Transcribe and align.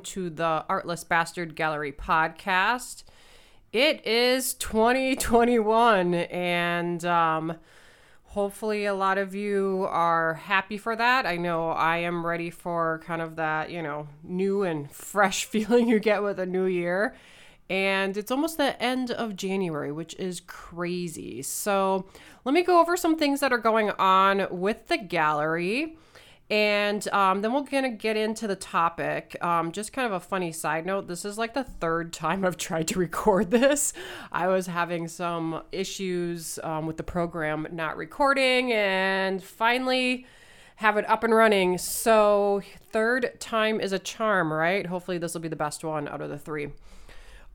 To 0.00 0.30
the 0.30 0.64
Artless 0.68 1.04
Bastard 1.04 1.54
Gallery 1.54 1.92
podcast. 1.92 3.04
It 3.72 4.04
is 4.06 4.54
2021, 4.54 6.14
and 6.14 7.04
um, 7.04 7.56
hopefully, 8.24 8.86
a 8.86 8.94
lot 8.94 9.18
of 9.18 9.34
you 9.34 9.86
are 9.88 10.34
happy 10.34 10.78
for 10.78 10.96
that. 10.96 11.26
I 11.26 11.36
know 11.36 11.70
I 11.70 11.98
am 11.98 12.26
ready 12.26 12.50
for 12.50 13.00
kind 13.04 13.22
of 13.22 13.36
that, 13.36 13.70
you 13.70 13.82
know, 13.82 14.08
new 14.24 14.62
and 14.62 14.90
fresh 14.94 15.44
feeling 15.44 15.88
you 15.88 16.00
get 16.00 16.22
with 16.22 16.40
a 16.40 16.46
new 16.46 16.64
year. 16.64 17.14
And 17.68 18.16
it's 18.16 18.32
almost 18.32 18.56
the 18.56 18.80
end 18.82 19.12
of 19.12 19.36
January, 19.36 19.92
which 19.92 20.14
is 20.14 20.40
crazy. 20.40 21.42
So, 21.42 22.06
let 22.44 22.54
me 22.54 22.62
go 22.62 22.80
over 22.80 22.96
some 22.96 23.16
things 23.16 23.40
that 23.40 23.52
are 23.52 23.58
going 23.58 23.90
on 23.90 24.48
with 24.50 24.88
the 24.88 24.98
gallery. 24.98 25.96
And 26.50 27.06
um, 27.12 27.42
then 27.42 27.52
we're 27.52 27.62
going 27.62 27.84
to 27.84 27.90
get 27.90 28.16
into 28.16 28.48
the 28.48 28.56
topic. 28.56 29.36
Um, 29.40 29.70
just 29.70 29.92
kind 29.92 30.06
of 30.06 30.12
a 30.12 30.20
funny 30.20 30.50
side 30.50 30.84
note 30.84 31.06
this 31.06 31.24
is 31.24 31.38
like 31.38 31.54
the 31.54 31.62
third 31.62 32.12
time 32.12 32.44
I've 32.44 32.56
tried 32.56 32.88
to 32.88 32.98
record 32.98 33.52
this. 33.52 33.92
I 34.32 34.48
was 34.48 34.66
having 34.66 35.06
some 35.06 35.62
issues 35.70 36.58
um, 36.64 36.86
with 36.86 36.96
the 36.96 37.04
program 37.04 37.68
not 37.70 37.96
recording, 37.96 38.72
and 38.72 39.42
finally 39.42 40.26
have 40.76 40.96
it 40.96 41.08
up 41.08 41.22
and 41.22 41.32
running. 41.32 41.78
So, 41.78 42.62
third 42.90 43.38
time 43.38 43.80
is 43.80 43.92
a 43.92 43.98
charm, 43.98 44.52
right? 44.52 44.86
Hopefully, 44.86 45.18
this 45.18 45.34
will 45.34 45.40
be 45.40 45.48
the 45.48 45.54
best 45.54 45.84
one 45.84 46.08
out 46.08 46.20
of 46.20 46.30
the 46.30 46.38
three. 46.38 46.70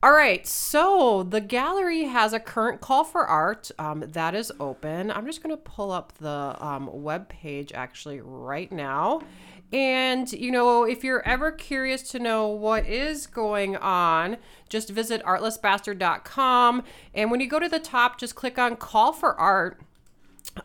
All 0.02 0.12
right, 0.12 0.46
so 0.46 1.22
the 1.22 1.40
gallery 1.40 2.04
has 2.04 2.34
a 2.34 2.38
current 2.38 2.82
call 2.82 3.02
for 3.02 3.26
art 3.26 3.70
um, 3.78 4.04
that 4.06 4.34
is 4.34 4.52
open. 4.60 5.10
I'm 5.10 5.24
just 5.24 5.42
going 5.42 5.56
to 5.56 5.62
pull 5.62 5.90
up 5.90 6.12
the 6.18 6.54
um, 6.60 6.90
web 6.92 7.30
page 7.30 7.72
actually 7.72 8.20
right 8.20 8.70
now. 8.70 9.22
And, 9.72 10.30
you 10.32 10.50
know, 10.50 10.84
if 10.84 11.02
you're 11.02 11.26
ever 11.26 11.50
curious 11.50 12.02
to 12.10 12.18
know 12.18 12.46
what 12.46 12.86
is 12.86 13.26
going 13.26 13.76
on, 13.76 14.36
just 14.68 14.90
visit 14.90 15.24
artlessbastard.com. 15.24 16.84
And 17.14 17.30
when 17.30 17.40
you 17.40 17.48
go 17.48 17.58
to 17.58 17.68
the 17.68 17.80
top, 17.80 18.20
just 18.20 18.34
click 18.34 18.58
on 18.58 18.76
call 18.76 19.12
for 19.12 19.34
art. 19.34 19.80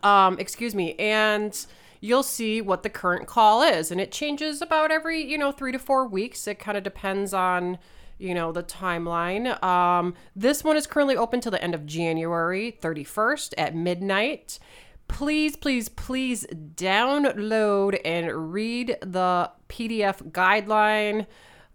Um, 0.02 0.38
excuse 0.38 0.74
me. 0.74 0.94
And 0.96 1.66
you'll 2.00 2.22
see 2.22 2.60
what 2.60 2.82
the 2.82 2.90
current 2.90 3.26
call 3.26 3.62
is. 3.62 3.90
And 3.90 4.00
it 4.00 4.12
changes 4.12 4.60
about 4.60 4.92
every, 4.92 5.24
you 5.24 5.38
know, 5.38 5.52
three 5.52 5.72
to 5.72 5.78
four 5.78 6.06
weeks. 6.06 6.46
It 6.46 6.58
kind 6.58 6.76
of 6.76 6.84
depends 6.84 7.34
on 7.34 7.78
you 8.22 8.34
know, 8.34 8.52
the 8.52 8.62
timeline. 8.62 9.62
Um, 9.62 10.14
this 10.36 10.62
one 10.62 10.76
is 10.76 10.86
currently 10.86 11.16
open 11.16 11.40
till 11.40 11.50
the 11.50 11.62
end 11.62 11.74
of 11.74 11.84
January 11.84 12.78
31st 12.80 13.54
at 13.58 13.74
midnight. 13.74 14.60
Please, 15.08 15.56
please, 15.56 15.88
please 15.88 16.46
download 16.46 18.00
and 18.04 18.52
read 18.52 18.96
the 19.02 19.50
PDF 19.68 20.30
guideline. 20.30 21.26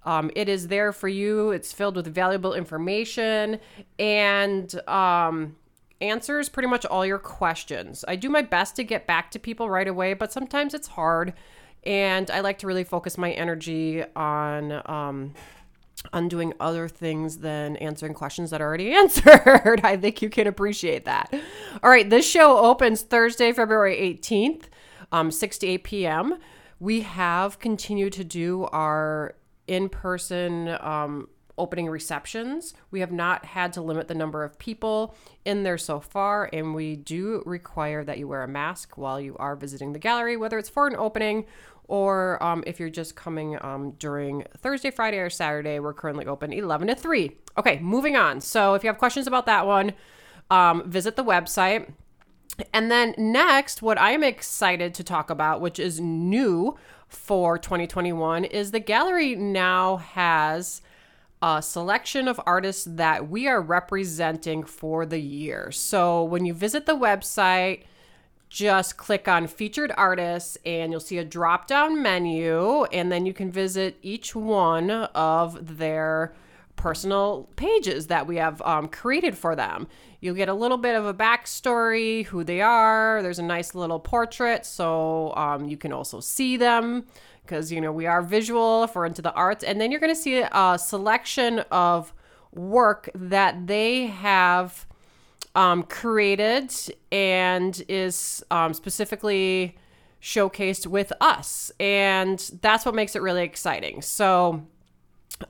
Um, 0.05 0.31
it 0.35 0.47
is 0.47 0.69
there 0.69 0.93
for 0.93 1.09
you. 1.09 1.51
It's 1.51 1.73
filled 1.73 1.97
with 1.97 2.07
valuable 2.07 2.53
information 2.53 3.59
and 3.99 4.73
um, 4.87 5.57
answers 5.99 6.47
pretty 6.47 6.69
much 6.69 6.85
all 6.85 7.05
your 7.05 7.19
questions. 7.19 8.05
I 8.07 8.15
do 8.15 8.29
my 8.29 8.41
best 8.41 8.77
to 8.77 8.85
get 8.85 9.05
back 9.05 9.31
to 9.31 9.39
people 9.39 9.69
right 9.69 9.87
away, 9.87 10.13
but 10.13 10.31
sometimes 10.31 10.73
it's 10.73 10.87
hard. 10.87 11.33
And 11.83 12.31
I 12.31 12.39
like 12.39 12.57
to 12.59 12.67
really 12.67 12.85
focus 12.85 13.17
my 13.17 13.31
energy 13.31 14.03
on 14.15 14.81
um, 14.85 15.33
on 16.13 16.27
doing 16.27 16.53
other 16.59 16.87
things 16.87 17.39
than 17.39 17.75
answering 17.77 18.13
questions 18.13 18.49
that 18.51 18.61
are 18.61 18.67
already 18.67 18.91
answered. 18.93 19.81
I 19.83 19.97
think 19.97 20.21
you 20.21 20.29
can 20.29 20.47
appreciate 20.47 21.05
that. 21.05 21.33
All 21.83 21.89
right, 21.89 22.09
this 22.09 22.29
show 22.29 22.57
opens 22.57 23.01
Thursday, 23.01 23.51
February 23.51 23.95
18th, 23.97 24.65
um, 25.11 25.31
6 25.31 25.57
to 25.59 25.67
8 25.67 25.83
p.m. 25.83 26.37
We 26.79 27.01
have 27.01 27.59
continued 27.59 28.13
to 28.13 28.23
do 28.23 28.65
our 28.65 29.35
in 29.67 29.89
person 29.89 30.69
um, 30.79 31.27
opening 31.57 31.87
receptions. 31.87 32.73
We 32.91 32.99
have 32.99 33.11
not 33.11 33.45
had 33.45 33.73
to 33.73 33.81
limit 33.81 34.07
the 34.07 34.15
number 34.15 34.43
of 34.43 34.59
people 34.59 35.15
in 35.45 35.63
there 35.63 35.77
so 35.77 35.99
far, 35.99 36.49
and 36.51 36.75
we 36.75 36.95
do 36.95 37.43
require 37.45 38.03
that 38.03 38.17
you 38.17 38.27
wear 38.27 38.43
a 38.43 38.47
mask 38.47 38.97
while 38.97 39.19
you 39.19 39.35
are 39.37 39.55
visiting 39.55 39.93
the 39.93 39.99
gallery, 39.99 40.37
whether 40.37 40.57
it's 40.57 40.69
for 40.69 40.87
an 40.87 40.95
opening 40.95 41.45
or 41.87 42.41
um, 42.43 42.63
if 42.67 42.79
you're 42.79 42.89
just 42.89 43.15
coming 43.15 43.57
um, 43.63 43.91
during 43.91 44.43
Thursday, 44.57 44.91
Friday, 44.91 45.19
or 45.19 45.29
Saturday, 45.29 45.79
we're 45.79 45.93
currently 45.93 46.25
open 46.25 46.51
11 46.51 46.89
to 46.89 46.95
3. 46.95 47.37
Okay, 47.57 47.79
moving 47.79 48.15
on. 48.15 48.41
So 48.41 48.73
if 48.73 48.83
you 48.83 48.89
have 48.89 48.97
questions 48.97 49.25
about 49.25 49.45
that 49.45 49.65
one, 49.65 49.93
um, 50.49 50.89
visit 50.89 51.15
the 51.15 51.23
website. 51.23 51.89
And 52.73 52.91
then 52.91 53.13
next, 53.17 53.81
what 53.81 53.99
I'm 53.99 54.23
excited 54.23 54.93
to 54.95 55.03
talk 55.03 55.29
about, 55.29 55.61
which 55.61 55.79
is 55.79 55.99
new 55.99 56.75
for 57.07 57.57
2021, 57.57 58.45
is 58.45 58.71
the 58.71 58.79
gallery 58.79 59.35
now 59.35 59.97
has 59.97 60.81
a 61.41 61.61
selection 61.61 62.27
of 62.27 62.41
artists 62.45 62.85
that 62.89 63.29
we 63.29 63.47
are 63.47 63.61
representing 63.61 64.63
for 64.63 65.05
the 65.05 65.19
year. 65.19 65.71
So 65.71 66.23
when 66.23 66.45
you 66.45 66.53
visit 66.53 66.85
the 66.85 66.95
website, 66.95 67.83
just 68.49 68.97
click 68.97 69.27
on 69.27 69.47
featured 69.47 69.91
artists 69.97 70.57
and 70.65 70.91
you'll 70.91 71.01
see 71.01 71.17
a 71.17 71.25
drop 71.25 71.67
down 71.67 72.01
menu 72.01 72.85
and 72.85 73.11
then 73.11 73.25
you 73.25 73.33
can 73.33 73.51
visit 73.51 73.97
each 74.01 74.35
one 74.35 74.89
of 74.89 75.77
their 75.77 76.33
personal 76.75 77.49
pages 77.55 78.07
that 78.07 78.25
we 78.25 78.37
have 78.37 78.61
um, 78.61 78.87
created 78.87 79.37
for 79.37 79.55
them. 79.55 79.87
You'll 80.21 80.35
get 80.35 80.47
a 80.47 80.53
little 80.53 80.77
bit 80.77 80.95
of 80.95 81.05
a 81.05 81.13
backstory 81.13 82.25
who 82.25 82.43
they 82.43 82.61
are. 82.61 83.21
There's 83.21 83.39
a 83.39 83.43
nice 83.43 83.75
little 83.75 83.99
portrait 83.99 84.65
so 84.65 85.35
um, 85.35 85.67
you 85.67 85.75
can 85.75 85.91
also 85.91 86.19
see 86.19 86.55
them 86.55 87.05
because 87.47 87.71
you 87.71 87.79
know 87.79 87.91
we 87.91 88.05
are 88.05 88.21
visual 88.21 88.83
if 88.83 88.93
we're 88.95 89.05
into 89.05 89.21
the 89.21 89.33
arts 89.33 89.63
and 89.63 89.79
then 89.79 89.91
you're 89.91 89.99
going 89.99 90.13
to 90.13 90.21
see 90.21 90.43
a 90.51 90.77
selection 90.77 91.59
of 91.71 92.13
work 92.51 93.09
that 93.15 93.67
they 93.67 94.07
have 94.07 94.85
um, 95.55 95.83
created 95.83 96.71
and 97.11 97.83
is 97.87 98.43
um, 98.51 98.73
specifically 98.73 99.75
showcased 100.21 100.85
with 100.85 101.11
us. 101.19 101.71
And 101.79 102.39
that's 102.61 102.85
what 102.85 102.93
makes 102.93 103.15
it 103.15 103.21
really 103.21 103.43
exciting. 103.43 104.01
So, 104.01 104.67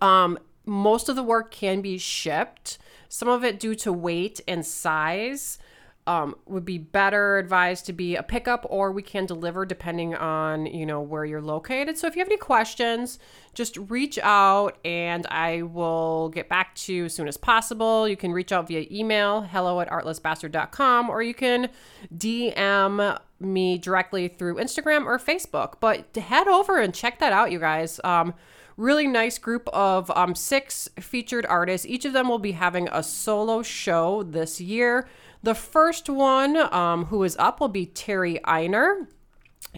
um, 0.02 0.40
most 0.66 1.08
of 1.09 1.16
the 1.16 1.24
work 1.24 1.52
can 1.52 1.81
be 1.81 1.97
shipped, 1.97 2.78
some 3.08 3.29
of 3.29 3.44
it 3.44 3.59
due 3.59 3.75
to 3.75 3.94
weight 3.94 4.41
and 4.47 4.66
size 4.66 5.59
um, 6.07 6.35
would 6.45 6.66
be 6.66 6.78
better 6.78 7.38
advised 7.38 7.85
to 7.85 7.94
be 7.94 8.16
a 8.16 8.23
pickup 8.23 8.66
or 8.69 8.91
we 8.91 9.01
can 9.01 9.25
deliver 9.25 9.66
depending 9.66 10.16
on 10.16 10.66
you 10.66 10.85
know 10.85 11.01
where 11.01 11.25
you're 11.25 11.41
located. 11.41 11.97
So 11.97 12.07
if 12.07 12.16
you 12.16 12.22
have 12.22 12.29
any 12.29 12.38
questions 12.38 13.19
just 13.53 13.75
reach 13.90 14.19
out 14.22 14.78
and 14.85 15.25
i 15.31 15.63
will 15.63 16.29
get 16.29 16.47
back 16.47 16.75
to 16.75 16.94
you 16.94 17.06
as 17.06 17.13
soon 17.13 17.28
as 17.28 17.38
possible. 17.38 18.07
You 18.07 18.16
can 18.16 18.31
reach 18.31 18.51
out 18.51 18.67
via 18.67 18.85
email 18.90 19.41
hello 19.41 19.81
at 19.81 19.90
artlessbastard.com 19.90 21.09
or 21.09 21.22
you 21.22 21.34
can 21.34 21.70
dm 22.16 23.20
me 23.40 23.78
directly 23.78 24.28
through 24.29 24.55
instagram 24.55 25.05
or 25.05 25.20
facebook. 25.20 25.73
But 25.79 26.16
head 26.16 26.47
over 26.47 26.79
and 26.79 26.93
check 26.93 27.20
that 27.20 27.34
out 27.34 27.52
you 27.52 27.59
guys. 27.59 27.99
Um, 28.03 28.34
really 28.78 29.08
nice 29.08 29.40
group 29.40 29.67
of 29.70 30.09
um, 30.16 30.35
six 30.35 30.87
featured 30.99 31.46
artists. 31.47 31.85
Each 31.85 32.05
of 32.05 32.14
them 32.14 32.29
will 32.29 32.40
be 32.40 32.53
having 32.53 32.87
a 32.91 33.03
solo 33.03 33.64
show 33.64 34.23
this 34.23 34.61
year 34.61 35.08
the 35.47 35.55
first 35.55 36.09
one 36.09 36.58
um, 36.73 37.05
who 37.05 37.23
is 37.23 37.38
up 37.40 37.61
will 37.61 37.70
be 37.70 37.85
Terry 37.85 38.44
Einer 38.44 39.08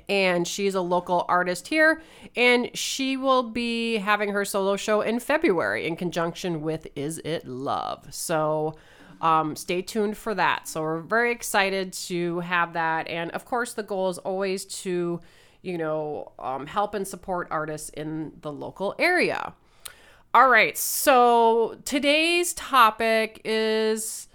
and 0.07 0.48
she's 0.48 0.74
a 0.74 0.81
local 0.81 1.25
artist 1.30 1.68
here 1.68 2.01
and 2.36 2.75
she 2.75 3.16
will 3.16 3.44
be 3.44 3.98
having 3.98 4.30
her 4.30 4.44
solo 4.44 4.75
show 4.75 5.01
in 5.01 5.19
february 5.19 5.86
in 5.86 5.95
conjunction 5.95 6.62
with 6.62 6.88
is 6.95 7.19
it 7.19 7.48
love. 7.48 8.07
So 8.10 8.77
um, 9.21 9.56
stay 9.56 9.83
tuned 9.83 10.18
for 10.18 10.33
that. 10.33 10.68
So 10.68 10.81
we're 10.81 11.01
very 11.01 11.31
excited 11.31 11.94
to 12.07 12.39
have 12.39 12.74
that 12.74 13.07
and 13.07 13.30
of 13.30 13.45
course 13.45 13.74
the 13.74 13.83
goal 13.83 14.10
is 14.10 14.18
always 14.18 14.65
to 14.65 15.22
you 15.62 15.77
know 15.77 16.31
um, 16.39 16.65
help 16.65 16.95
and 16.95 17.07
support 17.07 17.48
artists 17.51 17.89
in 17.89 18.31
the 18.42 18.51
local 18.51 18.95
area. 18.98 19.54
All 20.33 20.50
right 20.50 20.75
so 20.75 21.77
today's 21.86 22.56
topic 22.56 23.39
is 23.45 24.28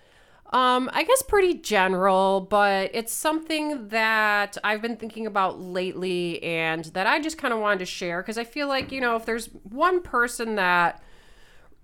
um, 0.54 0.88
I 0.92 1.02
guess 1.02 1.20
pretty 1.22 1.54
general, 1.54 2.42
but 2.48 2.92
it's 2.94 3.12
something 3.12 3.88
that 3.88 4.56
I've 4.62 4.80
been 4.80 4.96
thinking 4.96 5.26
about 5.26 5.60
lately 5.60 6.40
and 6.44 6.84
that 6.86 7.08
I 7.08 7.20
just 7.20 7.38
kind 7.38 7.52
of 7.52 7.58
wanted 7.58 7.80
to 7.80 7.86
share 7.86 8.22
because 8.22 8.38
I 8.38 8.44
feel 8.44 8.68
like, 8.68 8.92
you 8.92 9.00
know, 9.00 9.16
if 9.16 9.26
there's 9.26 9.46
one 9.64 10.00
person 10.00 10.54
that 10.54 11.02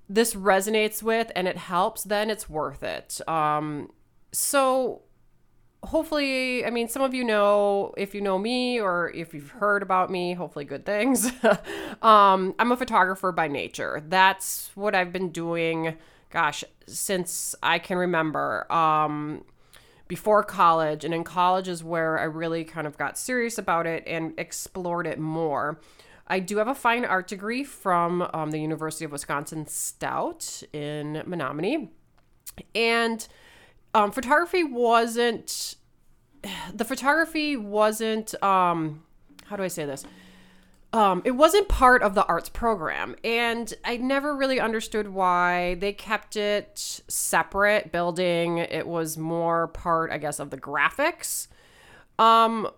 this 0.08 0.34
resonates 0.34 1.02
with 1.02 1.32
and 1.34 1.48
it 1.48 1.56
helps, 1.56 2.04
then 2.04 2.30
it's 2.30 2.48
worth 2.48 2.84
it. 2.84 3.20
Um, 3.26 3.90
so 4.30 5.02
hopefully, 5.82 6.64
I 6.64 6.70
mean, 6.70 6.86
some 6.86 7.02
of 7.02 7.12
you 7.12 7.24
know, 7.24 7.92
if 7.96 8.14
you 8.14 8.20
know 8.20 8.38
me 8.38 8.80
or 8.80 9.10
if 9.10 9.34
you've 9.34 9.50
heard 9.50 9.82
about 9.82 10.12
me, 10.12 10.34
hopefully 10.34 10.64
good 10.64 10.86
things. 10.86 11.28
um, 12.02 12.54
I'm 12.56 12.70
a 12.70 12.76
photographer 12.76 13.32
by 13.32 13.48
nature. 13.48 14.00
That's 14.06 14.70
what 14.76 14.94
I've 14.94 15.12
been 15.12 15.30
doing 15.30 15.96
gosh, 16.30 16.64
since 16.86 17.54
I 17.62 17.78
can 17.78 17.98
remember. 17.98 18.70
Um, 18.72 19.44
before 20.10 20.42
college, 20.42 21.04
and 21.04 21.14
in 21.14 21.22
college 21.22 21.68
is 21.68 21.84
where 21.84 22.18
I 22.18 22.24
really 22.24 22.64
kind 22.64 22.84
of 22.84 22.98
got 22.98 23.16
serious 23.16 23.58
about 23.58 23.86
it 23.86 24.02
and 24.08 24.34
explored 24.38 25.06
it 25.06 25.20
more. 25.20 25.80
I 26.26 26.40
do 26.40 26.56
have 26.56 26.66
a 26.66 26.74
fine 26.74 27.04
art 27.04 27.28
degree 27.28 27.62
from 27.62 28.28
um, 28.34 28.50
the 28.50 28.58
University 28.58 29.04
of 29.04 29.12
Wisconsin 29.12 29.68
Stout 29.68 30.64
in 30.72 31.22
Menomonie. 31.28 31.90
And 32.74 33.26
um, 33.94 34.10
photography 34.10 34.64
wasn't, 34.64 35.76
the 36.74 36.84
photography 36.84 37.56
wasn't, 37.56 38.34
um, 38.42 39.04
how 39.44 39.54
do 39.54 39.62
I 39.62 39.68
say 39.68 39.84
this? 39.84 40.04
Um, 40.92 41.22
it 41.24 41.32
wasn't 41.32 41.68
part 41.68 42.02
of 42.02 42.14
the 42.14 42.24
arts 42.26 42.48
program, 42.48 43.14
and 43.22 43.72
I 43.84 43.96
never 43.96 44.36
really 44.36 44.58
understood 44.58 45.08
why 45.08 45.76
they 45.76 45.92
kept 45.92 46.34
it 46.34 47.02
separate 47.06 47.92
building. 47.92 48.58
It 48.58 48.88
was 48.88 49.16
more 49.16 49.68
part, 49.68 50.10
I 50.10 50.18
guess, 50.18 50.40
of 50.40 50.50
the 50.50 50.58
graphics. 50.58 51.46
Um, 52.18 52.68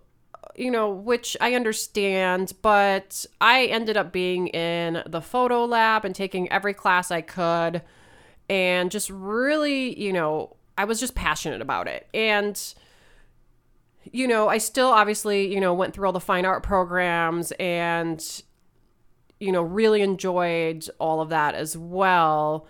you 0.54 0.70
know, 0.70 0.90
which 0.90 1.36
I 1.40 1.54
understand, 1.54 2.52
but 2.60 3.24
I 3.40 3.64
ended 3.66 3.96
up 3.96 4.12
being 4.12 4.48
in 4.48 5.02
the 5.06 5.22
photo 5.22 5.64
lab 5.64 6.04
and 6.04 6.14
taking 6.14 6.50
every 6.52 6.74
class 6.74 7.10
I 7.10 7.22
could 7.22 7.82
and 8.48 8.90
just 8.90 9.08
really, 9.08 9.98
you 9.98 10.12
know, 10.12 10.56
I 10.76 10.84
was 10.84 11.00
just 11.00 11.14
passionate 11.14 11.62
about 11.62 11.88
it. 11.88 12.06
And 12.12 12.60
you 14.12 14.28
know, 14.28 14.48
I 14.48 14.58
still 14.58 14.88
obviously, 14.88 15.52
you 15.52 15.60
know, 15.60 15.72
went 15.72 15.94
through 15.94 16.06
all 16.06 16.12
the 16.12 16.20
fine 16.20 16.44
art 16.44 16.62
programs 16.62 17.50
and, 17.52 18.42
you 19.40 19.50
know, 19.50 19.62
really 19.62 20.02
enjoyed 20.02 20.88
all 20.98 21.20
of 21.22 21.30
that 21.30 21.54
as 21.54 21.76
well. 21.76 22.66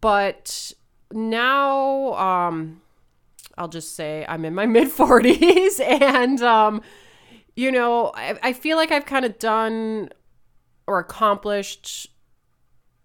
But 0.00 0.72
now, 1.12 2.14
um, 2.14 2.82
I'll 3.56 3.68
just 3.68 3.94
say 3.94 4.26
I'm 4.28 4.44
in 4.44 4.54
my 4.54 4.66
mid 4.66 4.88
40s 4.88 5.80
and, 5.80 6.42
um, 6.42 6.82
you 7.54 7.70
know, 7.70 8.10
I, 8.14 8.38
I 8.42 8.52
feel 8.52 8.76
like 8.76 8.90
I've 8.90 9.06
kind 9.06 9.24
of 9.24 9.38
done 9.38 10.10
or 10.88 10.98
accomplished, 10.98 12.08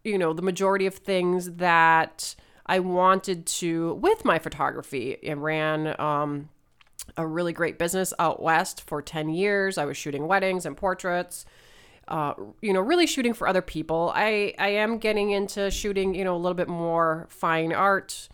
you 0.03 0.17
know, 0.17 0.33
the 0.33 0.41
majority 0.41 0.87
of 0.87 0.95
things 0.95 1.53
that 1.53 2.35
I 2.65 2.79
wanted 2.79 3.45
to 3.45 3.93
with 3.95 4.25
my 4.25 4.39
photography. 4.39 5.17
I 5.27 5.33
ran, 5.33 5.99
um, 5.99 6.49
a 7.17 7.25
really 7.25 7.53
great 7.53 7.77
business 7.77 8.13
out 8.19 8.41
west 8.41 8.81
for 8.87 9.01
10 9.01 9.29
years. 9.29 9.77
I 9.77 9.85
was 9.85 9.97
shooting 9.97 10.27
weddings 10.27 10.65
and 10.65 10.75
portraits. 10.75 11.45
Uh, 12.07 12.33
you 12.61 12.71
know, 12.71 12.81
really 12.81 13.07
shooting 13.07 13.33
for 13.33 13.47
other 13.47 13.63
people. 13.63 14.11
I, 14.13 14.53
I 14.59 14.69
am 14.69 14.99
getting 14.99 15.31
into 15.31 15.71
shooting, 15.71 16.13
you 16.13 16.23
know, 16.23 16.35
a 16.35 16.37
little 16.37 16.53
bit 16.53 16.67
more 16.67 17.25
fine 17.29 17.73
art 17.73 18.29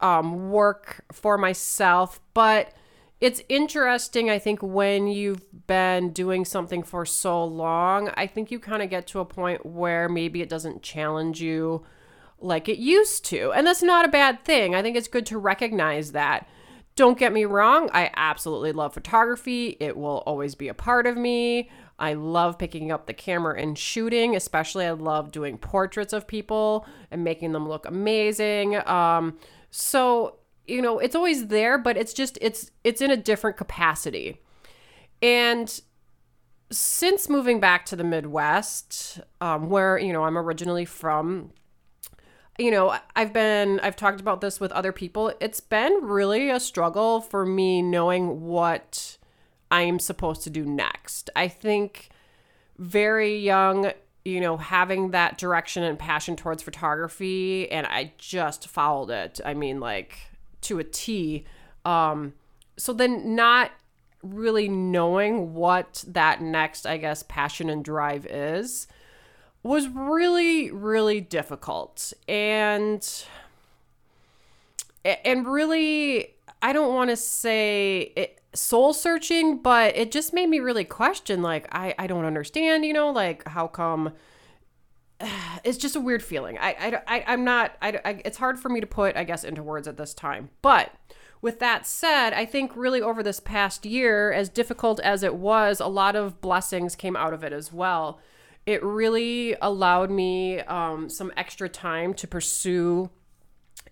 um, 0.00 0.50
work 0.50 1.04
for 1.12 1.36
myself. 1.36 2.20
But 2.32 2.72
it's 3.20 3.42
interesting, 3.48 4.30
I 4.30 4.38
think, 4.38 4.62
when 4.62 5.08
you've 5.08 5.44
been 5.66 6.10
doing 6.10 6.44
something 6.44 6.82
for 6.82 7.04
so 7.04 7.44
long, 7.44 8.10
I 8.14 8.26
think 8.26 8.50
you 8.50 8.58
kind 8.58 8.82
of 8.82 8.90
get 8.90 9.06
to 9.08 9.20
a 9.20 9.24
point 9.24 9.66
where 9.66 10.08
maybe 10.08 10.40
it 10.40 10.48
doesn't 10.48 10.82
challenge 10.82 11.40
you 11.40 11.84
like 12.38 12.68
it 12.68 12.78
used 12.78 13.24
to. 13.26 13.52
And 13.52 13.66
that's 13.66 13.82
not 13.82 14.06
a 14.06 14.08
bad 14.08 14.44
thing. 14.44 14.74
I 14.74 14.82
think 14.82 14.96
it's 14.96 15.08
good 15.08 15.26
to 15.26 15.38
recognize 15.38 16.12
that. 16.12 16.48
Don't 16.96 17.18
get 17.18 17.32
me 17.32 17.44
wrong, 17.44 17.88
I 17.92 18.10
absolutely 18.16 18.72
love 18.72 18.92
photography. 18.92 19.76
It 19.80 19.96
will 19.96 20.18
always 20.26 20.54
be 20.54 20.68
a 20.68 20.74
part 20.74 21.06
of 21.06 21.16
me. 21.16 21.70
I 21.98 22.14
love 22.14 22.58
picking 22.58 22.90
up 22.90 23.06
the 23.06 23.14
camera 23.14 23.60
and 23.60 23.78
shooting, 23.78 24.34
especially 24.34 24.86
I 24.86 24.92
love 24.92 25.30
doing 25.32 25.58
portraits 25.58 26.12
of 26.12 26.26
people 26.26 26.86
and 27.10 27.22
making 27.22 27.52
them 27.52 27.68
look 27.68 27.86
amazing. 27.86 28.76
Um, 28.88 29.38
so, 29.70 30.38
you 30.66 30.80
know, 30.80 30.98
it's 30.98 31.14
always 31.14 31.48
there, 31.48 31.76
but 31.78 31.96
it's 31.96 32.14
just 32.14 32.38
it's 32.40 32.70
it's 32.84 33.02
in 33.02 33.10
a 33.10 33.16
different 33.16 33.56
capacity. 33.56 34.40
And 35.22 35.80
since 36.70 37.28
moving 37.28 37.60
back 37.60 37.84
to 37.86 37.96
the 37.96 38.04
Midwest, 38.04 39.20
um, 39.40 39.68
where 39.68 39.98
you 39.98 40.12
know 40.12 40.24
I'm 40.24 40.38
originally 40.38 40.86
from, 40.86 41.52
you 42.58 42.70
know, 42.70 42.96
I've 43.16 43.32
been, 43.32 43.80
I've 43.80 43.96
talked 43.96 44.20
about 44.20 44.40
this 44.40 44.60
with 44.60 44.72
other 44.72 44.92
people. 44.92 45.32
It's 45.40 45.60
been 45.60 46.00
really 46.02 46.50
a 46.50 46.60
struggle 46.60 47.20
for 47.20 47.46
me 47.46 47.80
knowing 47.80 48.42
what 48.42 49.16
I'm 49.70 49.98
supposed 49.98 50.42
to 50.42 50.50
do 50.50 50.64
next. 50.64 51.30
I 51.34 51.48
think 51.48 52.10
very 52.78 53.38
young, 53.38 53.92
you 54.24 54.40
know, 54.40 54.56
having 54.56 55.10
that 55.12 55.38
direction 55.38 55.82
and 55.82 55.98
passion 55.98 56.36
towards 56.36 56.62
photography, 56.62 57.70
and 57.70 57.86
I 57.86 58.12
just 58.18 58.68
followed 58.68 59.10
it. 59.10 59.40
I 59.44 59.54
mean, 59.54 59.80
like 59.80 60.18
to 60.62 60.78
a 60.78 60.84
T. 60.84 61.44
Um, 61.84 62.34
so 62.76 62.92
then 62.92 63.34
not 63.34 63.70
really 64.22 64.68
knowing 64.68 65.54
what 65.54 66.04
that 66.06 66.42
next, 66.42 66.86
I 66.86 66.96
guess, 66.96 67.22
passion 67.22 67.70
and 67.70 67.84
drive 67.84 68.26
is 68.26 68.86
was 69.62 69.88
really 69.88 70.70
really 70.70 71.20
difficult. 71.20 72.12
And 72.28 73.06
and 75.04 75.46
really 75.46 76.34
I 76.62 76.72
don't 76.72 76.94
want 76.94 77.10
to 77.10 77.16
say 77.16 78.12
it, 78.16 78.40
soul 78.52 78.92
searching 78.92 79.58
but 79.58 79.96
it 79.96 80.10
just 80.10 80.32
made 80.32 80.48
me 80.48 80.60
really 80.60 80.84
question 80.84 81.42
like 81.42 81.66
I 81.72 81.94
I 81.98 82.06
don't 82.06 82.24
understand 82.24 82.84
you 82.84 82.92
know 82.92 83.10
like 83.10 83.46
how 83.48 83.66
come 83.66 84.12
it's 85.64 85.78
just 85.78 85.96
a 85.96 86.00
weird 86.00 86.22
feeling. 86.22 86.58
I 86.58 87.02
I, 87.06 87.18
I 87.18 87.32
am 87.34 87.44
not 87.44 87.76
I, 87.82 88.00
I 88.04 88.22
it's 88.24 88.38
hard 88.38 88.58
for 88.58 88.68
me 88.68 88.80
to 88.80 88.86
put 88.86 89.16
I 89.16 89.24
guess 89.24 89.44
into 89.44 89.62
words 89.62 89.86
at 89.86 89.96
this 89.96 90.14
time. 90.14 90.50
But 90.62 90.92
with 91.42 91.58
that 91.60 91.86
said, 91.86 92.34
I 92.34 92.44
think 92.44 92.76
really 92.76 93.00
over 93.00 93.22
this 93.22 93.40
past 93.40 93.86
year, 93.86 94.30
as 94.30 94.50
difficult 94.50 95.00
as 95.00 95.22
it 95.22 95.34
was, 95.34 95.80
a 95.80 95.86
lot 95.86 96.14
of 96.14 96.42
blessings 96.42 96.94
came 96.94 97.16
out 97.16 97.32
of 97.32 97.42
it 97.42 97.50
as 97.50 97.72
well 97.72 98.20
it 98.66 98.82
really 98.82 99.56
allowed 99.60 100.10
me 100.10 100.60
um, 100.60 101.08
some 101.08 101.32
extra 101.36 101.68
time 101.68 102.14
to 102.14 102.26
pursue 102.26 103.10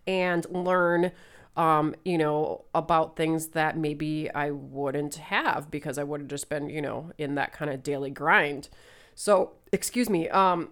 and 0.07 0.47
learn 0.51 1.13
um, 1.59 1.97
you 2.05 2.17
know, 2.17 2.65
about 2.73 3.17
things 3.17 3.49
that 3.49 3.77
maybe 3.77 4.31
I 4.33 4.53
wouldn't 4.53 5.17
have 5.17 5.73
because 5.73 5.99
I 5.99 6.05
would 6.05 6.21
have 6.21 6.29
just 6.29 6.49
been, 6.49 6.71
you 6.71 6.81
know, 6.81 7.11
in 7.19 7.35
that 7.35 7.53
kind 7.53 7.69
of 7.69 7.83
daily 7.83 8.11
grind. 8.11 8.69
So, 9.17 9.55
excuse 9.73 10.09
me. 10.09 10.29
Um, 10.29 10.69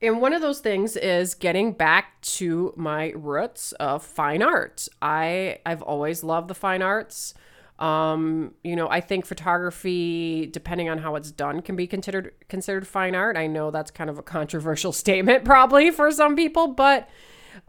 and 0.00 0.20
one 0.20 0.32
of 0.32 0.40
those 0.40 0.60
things 0.60 0.96
is 0.96 1.34
getting 1.34 1.72
back 1.72 2.20
to 2.22 2.72
my 2.76 3.12
roots 3.16 3.72
of 3.72 4.04
fine 4.04 4.42
art. 4.42 4.86
I 5.00 5.58
I've 5.66 5.82
always 5.82 6.22
loved 6.22 6.46
the 6.46 6.54
fine 6.54 6.82
arts. 6.82 7.34
Um, 7.82 8.54
you 8.62 8.76
know, 8.76 8.88
I 8.88 9.00
think 9.00 9.26
photography, 9.26 10.46
depending 10.46 10.88
on 10.88 10.98
how 10.98 11.16
it's 11.16 11.32
done, 11.32 11.62
can 11.62 11.74
be 11.74 11.88
considered 11.88 12.32
considered 12.48 12.86
fine 12.86 13.16
art. 13.16 13.36
I 13.36 13.48
know 13.48 13.72
that's 13.72 13.90
kind 13.90 14.08
of 14.08 14.18
a 14.18 14.22
controversial 14.22 14.92
statement, 14.92 15.44
probably 15.44 15.90
for 15.90 16.12
some 16.12 16.36
people, 16.36 16.68
but 16.68 17.08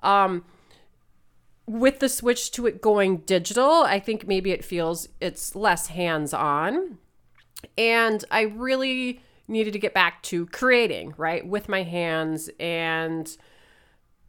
um, 0.04 0.46
with 1.66 1.98
the 1.98 2.10
switch 2.10 2.52
to 2.52 2.68
it 2.68 2.80
going 2.80 3.18
digital, 3.18 3.82
I 3.82 4.00
think 4.00 4.28
maybe 4.28 4.52
it 4.52 4.64
feels 4.64 5.10
it's 5.20 5.56
less 5.56 5.88
hands 5.88 6.32
on, 6.32 7.00
and 7.76 8.24
I 8.30 8.42
really 8.42 9.20
needed 9.48 9.74
to 9.74 9.80
get 9.80 9.96
back 9.96 10.22
to 10.24 10.46
creating 10.46 11.16
right 11.18 11.46
with 11.46 11.68
my 11.68 11.82
hands 11.82 12.52
and 12.60 13.36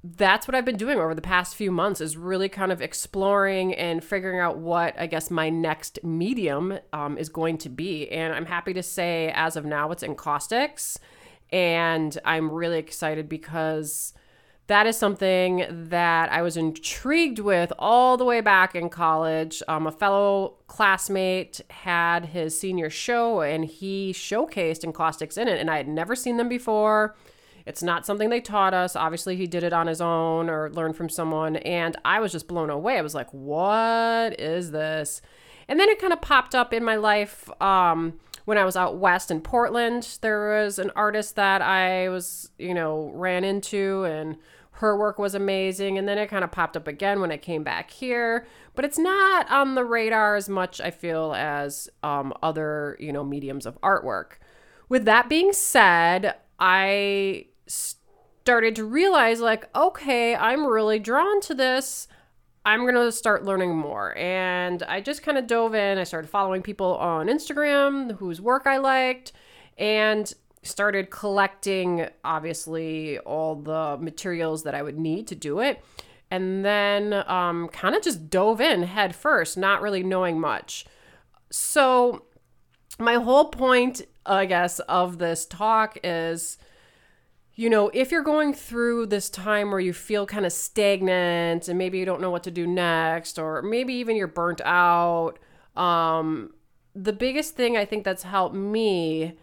that's 0.06 0.46
what 0.46 0.54
I've 0.54 0.66
been 0.66 0.76
doing 0.76 0.99
over 0.99 1.14
the 1.14 1.23
past 1.23 1.56
few 1.56 1.73
months 1.73 2.02
is 2.02 2.14
really 2.14 2.50
kind 2.50 2.70
of 2.70 2.82
exploring 2.82 3.75
and 3.75 4.04
figuring 4.04 4.38
out 4.38 4.58
what 4.58 4.94
I 5.00 5.06
guess 5.06 5.30
my 5.30 5.49
next 5.49 5.99
medium 6.04 6.78
um, 6.92 7.16
is 7.16 7.30
going 7.30 7.56
to 7.58 7.70
be. 7.70 8.11
And 8.11 8.34
I'm 8.34 8.44
happy 8.44 8.75
to 8.75 8.82
say, 8.82 9.32
as 9.34 9.56
of 9.56 9.64
now, 9.64 9.90
it's 9.92 10.02
encaustics. 10.02 10.99
And 11.50 12.18
I'm 12.23 12.50
really 12.50 12.78
excited 12.78 13.30
because 13.30 14.12
that 14.66 14.87
is 14.87 14.99
something 14.99 15.64
that 15.70 16.30
I 16.30 16.42
was 16.42 16.58
intrigued 16.58 17.38
with 17.38 17.73
all 17.78 18.18
the 18.18 18.26
way 18.26 18.42
back 18.42 18.75
in 18.75 18.90
college. 18.90 19.62
Um, 19.68 19.87
a 19.87 19.92
fellow 19.92 20.56
classmate 20.66 21.62
had 21.70 22.26
his 22.26 22.58
senior 22.58 22.90
show 22.90 23.40
and 23.40 23.64
he 23.64 24.12
showcased 24.12 24.84
encaustics 24.84 25.38
in 25.38 25.49
it, 25.49 25.58
and 25.58 25.70
I 25.70 25.78
had 25.78 25.88
never 25.88 26.14
seen 26.14 26.37
them 26.37 26.50
before. 26.50 27.16
It's 27.66 27.83
not 27.83 28.04
something 28.04 28.28
they 28.28 28.40
taught 28.40 28.75
us. 28.75 28.94
Obviously, 28.94 29.37
he 29.37 29.47
did 29.47 29.62
it 29.62 29.73
on 29.73 29.87
his 29.87 30.00
own 30.00 30.50
or 30.50 30.71
learned 30.71 30.97
from 30.97 31.09
someone. 31.09 31.56
And 31.56 31.97
I 32.04 32.21
was 32.21 32.33
just 32.33 32.47
blown 32.47 32.71
away. 32.71 32.99
I 32.99 33.02
was 33.02 33.14
like, 33.14 33.30
what 33.33 34.38
is 34.38 34.71
this? 34.71 35.23
And 35.66 35.80
then 35.80 35.88
it 35.88 35.99
kind 35.99 36.12
of 36.12 36.21
popped 36.21 36.54
up 36.54 36.75
in 36.75 36.85
my 36.85 36.97
life 36.97 37.49
um, 37.62 38.21
when 38.44 38.59
I 38.59 38.64
was 38.64 38.76
out 38.76 38.99
west 38.99 39.30
in 39.30 39.40
Portland. 39.40 40.18
There 40.21 40.62
was 40.62 40.78
an 40.78 40.90
artist 40.94 41.37
that 41.37 41.62
I 41.62 42.11
was, 42.11 42.50
you 42.59 42.75
know, 42.75 43.11
ran 43.14 43.44
into 43.44 44.04
and 44.04 44.37
her 44.78 44.99
work 44.99 45.18
was 45.18 45.35
amazing. 45.35 45.97
And 45.97 46.06
then 46.06 46.18
it 46.18 46.28
kind 46.28 46.44
of 46.44 46.52
popped 46.52 46.76
up 46.76 46.87
again 46.87 47.21
when 47.21 47.33
I 47.33 47.38
came 47.38 47.62
back 47.62 47.90
here. 47.90 48.47
But 48.75 48.85
it's 48.85 48.99
not 48.99 49.50
on 49.50 49.75
the 49.75 49.85
radar 49.85 50.37
as 50.37 50.50
much, 50.50 50.83
I 50.83 50.90
feel, 50.90 51.33
as 51.35 51.88
um, 52.02 52.35
other, 52.42 52.97
you 53.00 53.12
know, 53.12 53.25
mediums 53.25 53.64
of 53.64 53.80
artwork. 53.80 54.33
With 54.90 55.06
that 55.06 55.30
being 55.30 55.52
said, 55.54 56.35
I 56.59 57.47
started 57.66 58.76
to 58.76 58.85
realize 58.85 59.40
like 59.40 59.68
okay 59.75 60.35
i'm 60.35 60.66
really 60.66 60.99
drawn 60.99 61.40
to 61.40 61.54
this 61.54 62.09
i'm 62.66 62.83
going 62.83 62.94
to 62.94 63.11
start 63.11 63.44
learning 63.44 63.75
more 63.76 64.16
and 64.16 64.83
i 64.85 65.00
just 65.00 65.23
kind 65.23 65.38
of 65.38 65.47
dove 65.47 65.75
in 65.75 65.99
i 65.99 66.04
started 66.04 66.28
following 66.28 66.62
people 66.62 66.97
on 66.97 67.26
instagram 67.26 68.16
whose 68.18 68.40
work 68.40 68.66
i 68.66 68.76
liked 68.76 69.33
and 69.78 70.35
started 70.64 71.11
collecting, 71.11 72.09
obviously, 72.25 73.18
all 73.21 73.54
the 73.56 73.97
materials 74.00 74.64
that 74.64 74.75
I 74.75 74.83
would 74.83 74.99
need 74.99 75.26
to 75.28 75.35
do 75.35 75.61
it. 75.61 75.85
And 76.30 76.64
then 76.64 77.12
um, 77.12 77.68
kind 77.68 77.94
of 77.94 78.02
just 78.02 78.30
dove 78.30 78.61
in 78.61 78.83
head 78.83 79.14
first, 79.14 79.56
not 79.56 79.83
really 79.83 80.02
knowing 80.02 80.40
much. 80.40 80.87
So, 81.50 82.25
my 82.99 83.14
whole 83.14 83.47
point, 83.47 84.02
I 84.25 84.47
guess, 84.47 84.80
of 84.80 85.18
this 85.18 85.47
talk 85.47 85.99
is 86.02 86.56
you 87.56 87.70
know, 87.70 87.90
if 87.94 88.11
you're 88.11 88.23
going 88.23 88.52
through 88.52 89.06
this 89.06 89.30
time 89.30 89.70
where 89.70 89.80
you 89.80 89.92
feel 89.92 90.26
kind 90.26 90.44
of 90.44 90.52
stagnant 90.52 91.68
and 91.68 91.78
maybe 91.78 91.99
you 91.99 92.04
don't 92.04 92.20
know 92.20 92.30
what 92.30 92.42
to 92.44 92.50
do 92.50 92.66
next, 92.66 93.38
or 93.38 93.62
maybe 93.62 93.94
even 93.94 94.16
you're 94.16 94.26
burnt 94.26 94.61
out, 94.64 95.38
um, 95.76 96.52
the 96.94 97.12
biggest 97.12 97.54
thing 97.54 97.76
I 97.76 97.84
think 97.84 98.04
that's 98.04 98.25
helped 98.25 98.56
me 98.56 99.37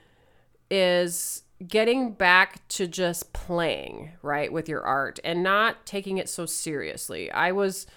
is 0.70 1.44
getting 1.66 2.12
back 2.14 2.68
to 2.70 2.88
just 2.88 3.34
playing, 3.34 4.12
right, 4.22 4.52
with 4.52 4.68
your 4.68 4.82
art 4.82 5.20
and 5.24 5.44
not 5.44 5.86
taking 5.86 6.18
it 6.18 6.28
so 6.28 6.46
seriously. 6.46 7.32
I 7.32 7.52
was 7.52 7.88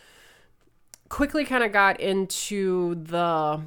quickly 1.09 1.45
kind 1.45 1.65
of 1.65 1.73
got 1.73 2.01
into 2.01 2.97
the 2.97 3.61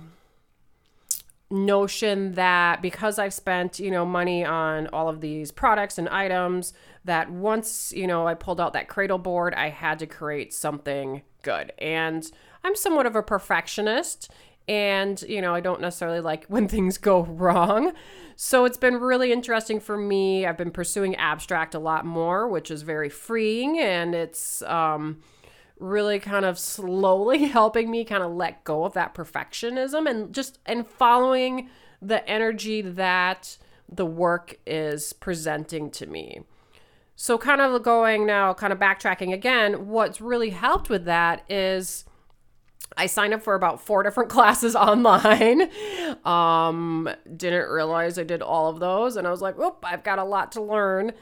notion 1.50 2.34
that 2.34 2.82
because 2.82 3.18
I've 3.20 3.34
spent, 3.34 3.80
you 3.80 3.90
know, 3.90 4.06
money 4.06 4.44
on 4.44 4.88
all 4.88 5.08
of 5.08 5.22
these 5.22 5.52
products 5.52 5.98
and 5.98 6.10
items, 6.10 6.74
that 7.06 7.32
once, 7.32 7.94
you 7.96 8.06
know, 8.06 8.28
I 8.28 8.34
pulled 8.34 8.60
out 8.60 8.74
that 8.74 8.90
cradle 8.90 9.18
board, 9.18 9.54
I 9.56 9.70
had 9.70 10.00
to 10.00 10.08
create 10.08 10.54
something 10.54 11.22
good. 11.42 11.72
And 11.80 12.30
I'm 12.64 12.76
somewhat 12.76 13.06
of 13.06 13.16
a 13.16 13.24
perfectionist 13.24 14.30
and, 14.68 15.22
you 15.22 15.42
know, 15.42 15.56
I 15.56 15.62
don't 15.62 15.80
necessarily 15.80 16.20
like 16.20 16.46
when 16.50 16.68
things 16.68 16.98
go 16.98 17.24
wrong. 17.24 17.94
So 18.36 18.66
it's 18.66 18.78
been 18.78 18.98
really 18.98 19.32
interesting 19.32 19.80
for 19.80 19.98
me. 19.98 20.46
I've 20.46 20.58
been 20.58 20.72
pursuing 20.72 21.16
abstract 21.16 21.74
a 21.74 21.80
lot 21.80 22.06
more, 22.06 22.48
which 22.48 22.70
is 22.70 22.82
very 22.82 23.10
freeing 23.10 23.80
and 23.80 24.14
it's 24.14 24.62
um 24.64 25.22
really 25.80 26.20
kind 26.20 26.46
of 26.46 26.58
slowly 26.58 27.46
helping 27.46 27.90
me 27.90 28.04
kind 28.04 28.24
of 28.24 28.32
let 28.32 28.64
go 28.64 28.84
of 28.84 28.94
that 28.94 29.14
perfectionism 29.14 30.10
and 30.10 30.34
just 30.34 30.60
and 30.66 30.88
following 30.88 31.70
the 32.02 32.28
energy 32.30 32.82
that 32.82 33.58
the 33.90 34.06
work 34.06 34.60
is 34.66 35.14
presenting 35.14 35.90
to 35.90 36.06
me. 36.06 36.42
So 37.16 37.38
kind 37.38 37.62
of 37.62 37.82
going 37.82 38.28
now 38.28 38.54
kind 38.54 38.72
of 38.72 38.80
backtracking 38.80 39.34
again, 39.34 39.88
what's 39.88 40.22
really 40.22 40.52
helped 40.52 40.90
with 40.90 41.06
that 41.06 41.44
is 41.50 42.06
I 42.96 43.08
signed 43.08 43.34
up 43.34 43.42
for 43.42 43.56
about 43.56 43.82
four 43.82 44.04
different 44.04 44.30
classes 44.32 44.76
online. 44.76 45.70
Um, 46.26 47.10
didn't 47.36 47.70
realize 47.70 48.18
I 48.18 48.24
did 48.24 48.42
all 48.42 48.70
of 48.70 48.80
those, 48.80 49.18
and 49.18 49.28
I 49.28 49.32
was 49.32 49.42
like, 49.42 49.58
"Oop, 49.60 49.84
I've 49.84 50.04
got 50.04 50.20
a 50.20 50.24
lot 50.24 50.52
to 50.54 50.62
learn." 50.62 51.14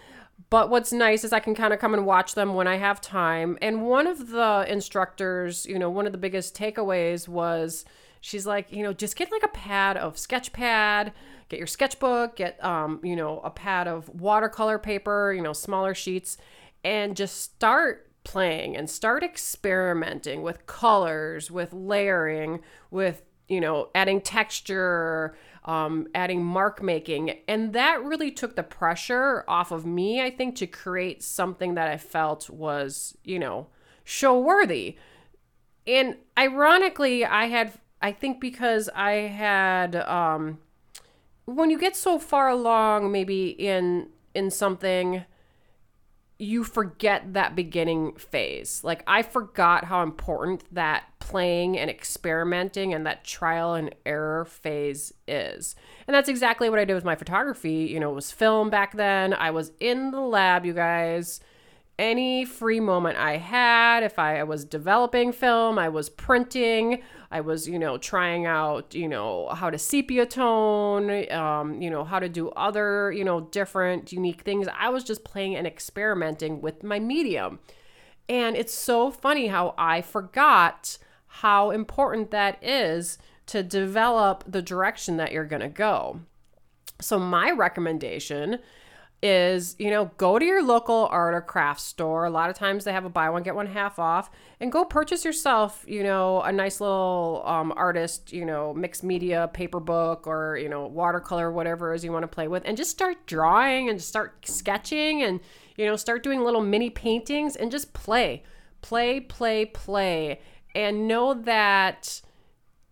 But 0.49 0.69
what's 0.69 0.93
nice 0.93 1.23
is 1.23 1.33
I 1.33 1.39
can 1.39 1.55
kind 1.55 1.73
of 1.73 1.79
come 1.79 1.93
and 1.93 2.05
watch 2.05 2.35
them 2.35 2.53
when 2.53 2.67
I 2.67 2.77
have 2.77 3.01
time. 3.01 3.57
And 3.61 3.85
one 3.87 4.07
of 4.07 4.29
the 4.29 4.65
instructors, 4.67 5.65
you 5.65 5.79
know, 5.79 5.89
one 5.89 6.05
of 6.05 6.11
the 6.11 6.17
biggest 6.17 6.55
takeaways 6.55 7.27
was 7.27 7.83
she's 8.21 8.45
like, 8.45 8.71
you 8.71 8.83
know, 8.83 8.93
just 8.93 9.15
get 9.15 9.31
like 9.31 9.43
a 9.43 9.49
pad 9.49 9.97
of 9.97 10.17
sketch 10.17 10.53
pad, 10.53 11.13
get 11.49 11.57
your 11.57 11.67
sketchbook, 11.67 12.35
get 12.35 12.63
um, 12.63 12.99
you 13.03 13.15
know, 13.15 13.39
a 13.41 13.49
pad 13.49 13.87
of 13.87 14.09
watercolor 14.09 14.79
paper, 14.79 15.33
you 15.33 15.41
know, 15.41 15.53
smaller 15.53 15.93
sheets, 15.93 16.37
and 16.83 17.15
just 17.15 17.41
start 17.41 18.11
playing 18.23 18.75
and 18.75 18.89
start 18.89 19.23
experimenting 19.23 20.41
with 20.41 20.65
colors, 20.65 21.49
with 21.49 21.71
layering, 21.71 22.59
with, 22.91 23.21
you 23.47 23.61
know, 23.61 23.89
adding 23.95 24.19
texture, 24.19 25.35
um, 25.65 26.07
adding 26.13 26.43
mark 26.43 26.81
making. 26.81 27.39
And 27.47 27.73
that 27.73 28.03
really 28.03 28.31
took 28.31 28.55
the 28.55 28.63
pressure 28.63 29.43
off 29.47 29.71
of 29.71 29.85
me, 29.85 30.21
I 30.21 30.29
think, 30.29 30.55
to 30.57 30.67
create 30.67 31.23
something 31.23 31.73
that 31.73 31.87
I 31.89 31.97
felt 31.97 32.49
was, 32.49 33.17
you 33.23 33.39
know, 33.39 33.67
show 34.03 34.39
worthy. 34.39 34.97
And 35.87 36.17
ironically, 36.37 37.25
I 37.25 37.45
had, 37.45 37.73
I 38.01 38.11
think 38.11 38.39
because 38.39 38.89
I 38.95 39.11
had, 39.11 39.95
um, 39.95 40.59
when 41.45 41.69
you 41.69 41.79
get 41.79 41.95
so 41.95 42.19
far 42.19 42.47
along, 42.47 43.11
maybe 43.11 43.49
in, 43.49 44.09
in 44.33 44.51
something, 44.51 45.25
you 46.37 46.63
forget 46.63 47.33
that 47.33 47.55
beginning 47.55 48.13
phase. 48.15 48.83
Like 48.83 49.03
I 49.07 49.21
forgot 49.21 49.85
how 49.85 50.03
important 50.03 50.63
that 50.73 51.05
playing 51.19 51.77
and 51.77 51.89
experimenting 51.89 52.93
and 52.93 53.05
that 53.05 53.23
trial 53.23 53.73
and 53.73 53.95
error 54.05 54.43
phase 54.45 55.13
is. 55.27 55.75
And 56.07 56.13
that's 56.13 56.29
exactly 56.29 56.69
what 56.69 56.79
I 56.79 56.85
did 56.85 56.93
with 56.93 57.05
my 57.05 57.15
photography. 57.15 57.85
You 57.85 57.99
know, 57.99 58.11
it 58.11 58.15
was 58.15 58.31
film 58.31 58.69
back 58.69 58.93
then. 58.93 59.33
I 59.33 59.51
was 59.51 59.71
in 59.79 60.11
the 60.11 60.19
lab, 60.19 60.65
you 60.65 60.73
guys, 60.73 61.39
any 61.97 62.45
free 62.45 62.79
moment 62.79 63.17
I 63.17 63.37
had. 63.37 64.03
If 64.03 64.19
I 64.19 64.43
was 64.43 64.65
developing 64.65 65.31
film, 65.31 65.79
I 65.79 65.89
was 65.89 66.09
printing, 66.09 67.01
I 67.31 67.41
was, 67.41 67.67
you 67.67 67.79
know, 67.79 67.97
trying 67.97 68.45
out, 68.45 68.93
you 68.93 69.07
know, 69.07 69.49
how 69.49 69.69
to 69.69 69.77
sepia 69.77 70.25
tone, 70.25 71.31
um, 71.31 71.81
you 71.81 71.89
know, 71.89 72.03
how 72.03 72.19
to 72.19 72.29
do 72.29 72.49
other, 72.49 73.11
you 73.11 73.23
know, 73.23 73.41
different 73.41 74.11
unique 74.11 74.41
things. 74.41 74.67
I 74.77 74.89
was 74.89 75.03
just 75.03 75.23
playing 75.23 75.55
and 75.55 75.65
experimenting 75.65 76.61
with 76.61 76.83
my 76.83 76.99
medium. 76.99 77.59
And 78.27 78.55
it's 78.55 78.73
so 78.73 79.11
funny 79.11 79.47
how 79.47 79.75
I 79.77 80.01
forgot 80.01 80.97
how 81.27 81.71
important 81.71 82.31
that 82.31 82.57
is 82.63 83.17
to 83.47 83.61
develop 83.61 84.43
the 84.47 84.61
direction 84.61 85.17
that 85.17 85.31
you're 85.31 85.45
going 85.45 85.61
to 85.61 85.69
go. 85.69 86.21
So, 87.01 87.19
my 87.19 87.51
recommendation 87.51 88.59
is, 89.23 89.75
you 89.79 89.89
know, 89.89 90.11
go 90.17 90.37
to 90.37 90.45
your 90.45 90.63
local 90.63 91.07
art 91.09 91.33
or 91.33 91.41
craft 91.41 91.81
store. 91.81 92.25
A 92.25 92.29
lot 92.29 92.49
of 92.49 92.55
times 92.55 92.83
they 92.83 92.91
have 92.91 93.05
a 93.05 93.09
buy 93.09 93.29
one, 93.29 93.43
get 93.43 93.55
one 93.55 93.67
half 93.67 93.97
off, 93.97 94.29
and 94.59 94.71
go 94.71 94.85
purchase 94.85 95.25
yourself, 95.25 95.83
you 95.87 96.03
know, 96.03 96.41
a 96.41 96.51
nice 96.51 96.79
little 96.79 97.41
um, 97.45 97.73
artist, 97.75 98.31
you 98.31 98.45
know, 98.45 98.73
mixed 98.73 99.03
media 99.03 99.49
paper 99.53 99.79
book 99.79 100.27
or, 100.27 100.57
you 100.57 100.69
know, 100.69 100.85
watercolor, 100.85 101.51
whatever 101.51 101.91
it 101.91 101.95
is 101.95 102.05
you 102.05 102.11
want 102.11 102.23
to 102.23 102.27
play 102.27 102.47
with, 102.47 102.63
and 102.65 102.77
just 102.77 102.91
start 102.91 103.25
drawing 103.25 103.89
and 103.89 104.01
start 104.01 104.45
sketching 104.47 105.23
and, 105.23 105.39
you 105.75 105.85
know, 105.85 105.95
start 105.95 106.21
doing 106.21 106.41
little 106.41 106.61
mini 106.61 106.89
paintings 106.89 107.55
and 107.55 107.71
just 107.71 107.93
play, 107.93 108.43
play, 108.81 109.19
play, 109.19 109.65
play. 109.65 110.39
And 110.75 111.07
know 111.07 111.33
that 111.33 112.21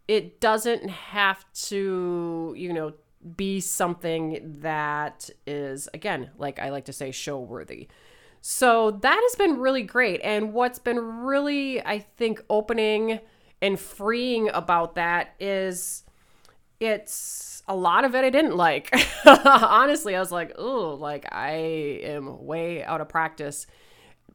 it 0.08 0.40
doesn't 0.40 0.90
have 0.90 1.46
to, 1.54 2.54
you 2.58 2.74
know, 2.74 2.94
be 3.36 3.60
something 3.60 4.58
that 4.62 5.30
is, 5.48 5.88
again, 5.94 6.32
like 6.38 6.60
I 6.60 6.70
like 6.70 6.86
to 6.86 6.94
say, 6.94 7.12
show 7.12 7.40
worthy. 7.40 7.88
So 8.42 8.92
that 8.92 9.20
has 9.22 9.36
been 9.36 9.60
really 9.60 9.84
great. 9.84 10.20
And 10.24 10.54
what's 10.54 10.80
been 10.80 11.00
really, 11.24 11.84
I 11.86 12.00
think, 12.00 12.44
opening 12.50 13.20
and 13.62 13.80
freeing 13.80 14.50
about 14.50 14.96
that 14.96 15.36
is 15.40 16.04
it's 16.80 17.64
a 17.68 17.76
lot 17.76 18.04
of 18.04 18.14
it 18.16 18.26
I 18.26 18.30
didn't 18.30 18.58
like. 18.58 18.94
Honestly, 19.26 20.16
I 20.16 20.20
was 20.20 20.32
like, 20.32 20.54
oh, 20.58 20.98
like 21.00 21.26
I 21.32 21.52
am 22.04 22.46
way 22.46 22.84
out 22.84 23.00
of 23.00 23.08
practice. 23.08 23.66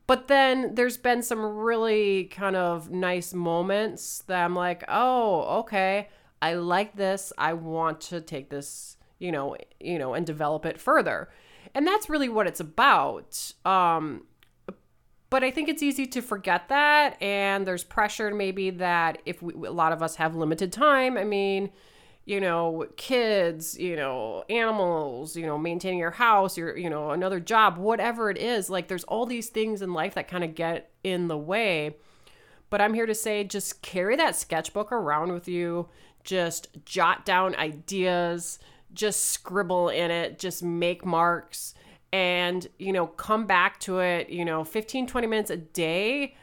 But 0.07 0.29
then 0.29 0.75
there's 0.75 0.97
been 0.97 1.23
some 1.23 1.45
really 1.45 2.25
kind 2.25 2.57
of 2.57 2.91
nice 2.91 3.35
moments 3.35 4.21
that 4.27 4.43
I'm 4.43 4.55
like, 4.57 4.85
oh, 4.89 5.59
okay. 5.61 6.09
I 6.41 6.55
like 6.55 6.97
this. 6.97 7.33
I 7.37 7.53
want 7.55 8.01
to 8.03 8.21
take 8.21 8.51
this, 8.51 8.97
you 9.19 9.33
know, 9.33 9.57
you 9.81 9.99
know, 9.99 10.15
and 10.15 10.27
develop 10.27 10.65
it 10.67 10.81
further. 10.81 11.29
And 11.75 11.87
that's 11.87 12.09
really 12.09 12.29
what 12.29 12.47
it's 12.47 12.61
about. 12.61 13.53
Um, 13.65 14.25
but 15.31 15.45
I 15.45 15.51
think 15.51 15.69
it's 15.69 15.83
easy 15.83 16.07
to 16.07 16.23
forget 16.23 16.71
that, 16.71 17.21
and 17.23 17.67
there's 17.67 17.85
pressure 17.85 18.35
maybe 18.35 18.71
that 18.71 19.21
if 19.27 19.43
we, 19.43 19.53
a 19.67 19.71
lot 19.71 19.93
of 19.93 20.03
us 20.03 20.17
have 20.17 20.35
limited 20.35 20.73
time. 20.73 21.19
I 21.19 21.25
mean, 21.25 21.71
you 22.25 22.41
know, 22.41 22.87
kids, 22.97 23.79
you 23.79 23.97
know, 23.97 24.45
animals, 24.49 25.37
you 25.37 25.45
know, 25.45 25.59
maintaining 25.59 25.99
your 25.99 26.13
house, 26.13 26.57
your, 26.57 26.77
you 26.77 26.89
know, 26.89 27.11
another 27.11 27.41
job, 27.41 27.77
whatever 27.77 28.31
it 28.31 28.39
is. 28.39 28.71
Like, 28.71 28.89
there's 28.89 29.05
all 29.05 29.27
these 29.27 29.49
things 29.49 29.83
in 29.83 29.93
life 29.93 30.15
that 30.15 30.29
kind 30.29 30.45
of 30.45 30.55
get 30.55 30.91
in 31.05 31.29
the 31.29 31.39
way. 31.39 31.97
But 32.71 32.81
I'm 32.81 32.95
here 32.95 33.07
to 33.07 33.15
say, 33.15 33.45
just 33.45 33.83
carry 33.83 34.17
that 34.17 34.37
sketchbook 34.37 34.93
around 34.93 35.33
with 35.33 35.49
you. 35.49 35.89
Just 36.25 36.69
jot 36.85 37.25
down 37.25 37.55
ideas, 37.57 38.59
just 38.93 39.31
scribble 39.31 39.89
in 39.89 40.11
it, 40.11 40.39
just 40.39 40.63
make 40.63 41.05
marks. 41.05 41.75
And, 42.13 42.67
you 42.79 42.93
know, 42.93 43.07
come 43.07 43.47
back 43.47 43.81
to 43.81 44.01
it, 44.01 44.29
you 44.31 44.45
know, 44.45 44.65
15 44.65 45.07
20 45.07 45.27
minutes 45.27 45.51
a 45.51 45.57
day 45.57 46.35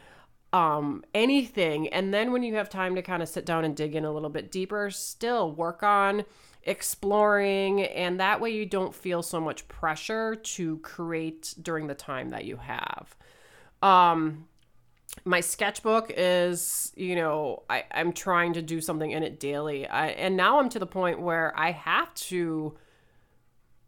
um 0.54 1.04
anything. 1.14 1.90
And 1.90 2.14
then 2.14 2.32
when 2.32 2.42
you 2.42 2.56
have 2.56 2.70
time 2.70 2.96
to 2.96 3.02
kind 3.02 3.22
of 3.22 3.28
sit 3.30 3.46
down 3.46 3.66
and 3.66 3.76
dig 3.76 3.96
in 3.96 4.06
a 4.06 4.12
little 4.12 4.30
bit 4.30 4.52
deeper 4.52 4.90
still 4.90 5.52
work 5.52 5.84
on 5.84 6.24
exploring. 6.64 7.84
And 7.84 8.20
that 8.20 8.40
way 8.40 8.52
you 8.52 8.66
don't 8.66 8.96
feel 8.96 9.22
so 9.22 9.42
much 9.42 9.68
pressure 9.68 10.36
to 10.36 10.78
create 10.80 11.56
during 11.62 11.88
the 11.88 11.96
time 11.96 12.30
that 12.30 12.46
you 12.46 12.58
have. 12.58 13.16
Um 13.82 14.48
my 15.24 15.40
sketchbook 15.40 16.12
is 16.16 16.92
you 16.96 17.16
know 17.16 17.64
I, 17.70 17.86
i'm 17.92 18.12
trying 18.12 18.54
to 18.54 18.62
do 18.62 18.82
something 18.82 19.12
in 19.12 19.24
it 19.24 19.40
daily. 19.40 19.88
I, 19.88 20.08
and 20.08 20.36
now 20.36 20.60
i'm 20.60 20.70
to 20.70 20.80
the 20.80 20.88
point 20.88 21.22
where 21.22 21.58
i 21.58 21.72
have 21.72 22.14
to 22.16 22.78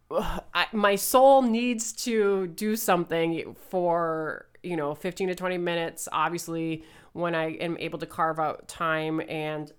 I, 0.11 0.67
my 0.71 0.95
soul 0.95 1.41
needs 1.41 1.91
to 2.03 2.47
do 2.47 2.75
something 2.75 3.55
for 3.69 4.45
you 4.63 4.75
know 4.75 4.95
15 4.95 5.29
to 5.29 5.35
20 5.35 5.57
minutes 5.57 6.07
obviously 6.11 6.83
when 7.13 7.35
i 7.35 7.51
am 7.51 7.77
able 7.79 7.99
to 7.99 8.05
carve 8.05 8.39
out 8.39 8.67
time 8.67 9.21
and 9.27 9.71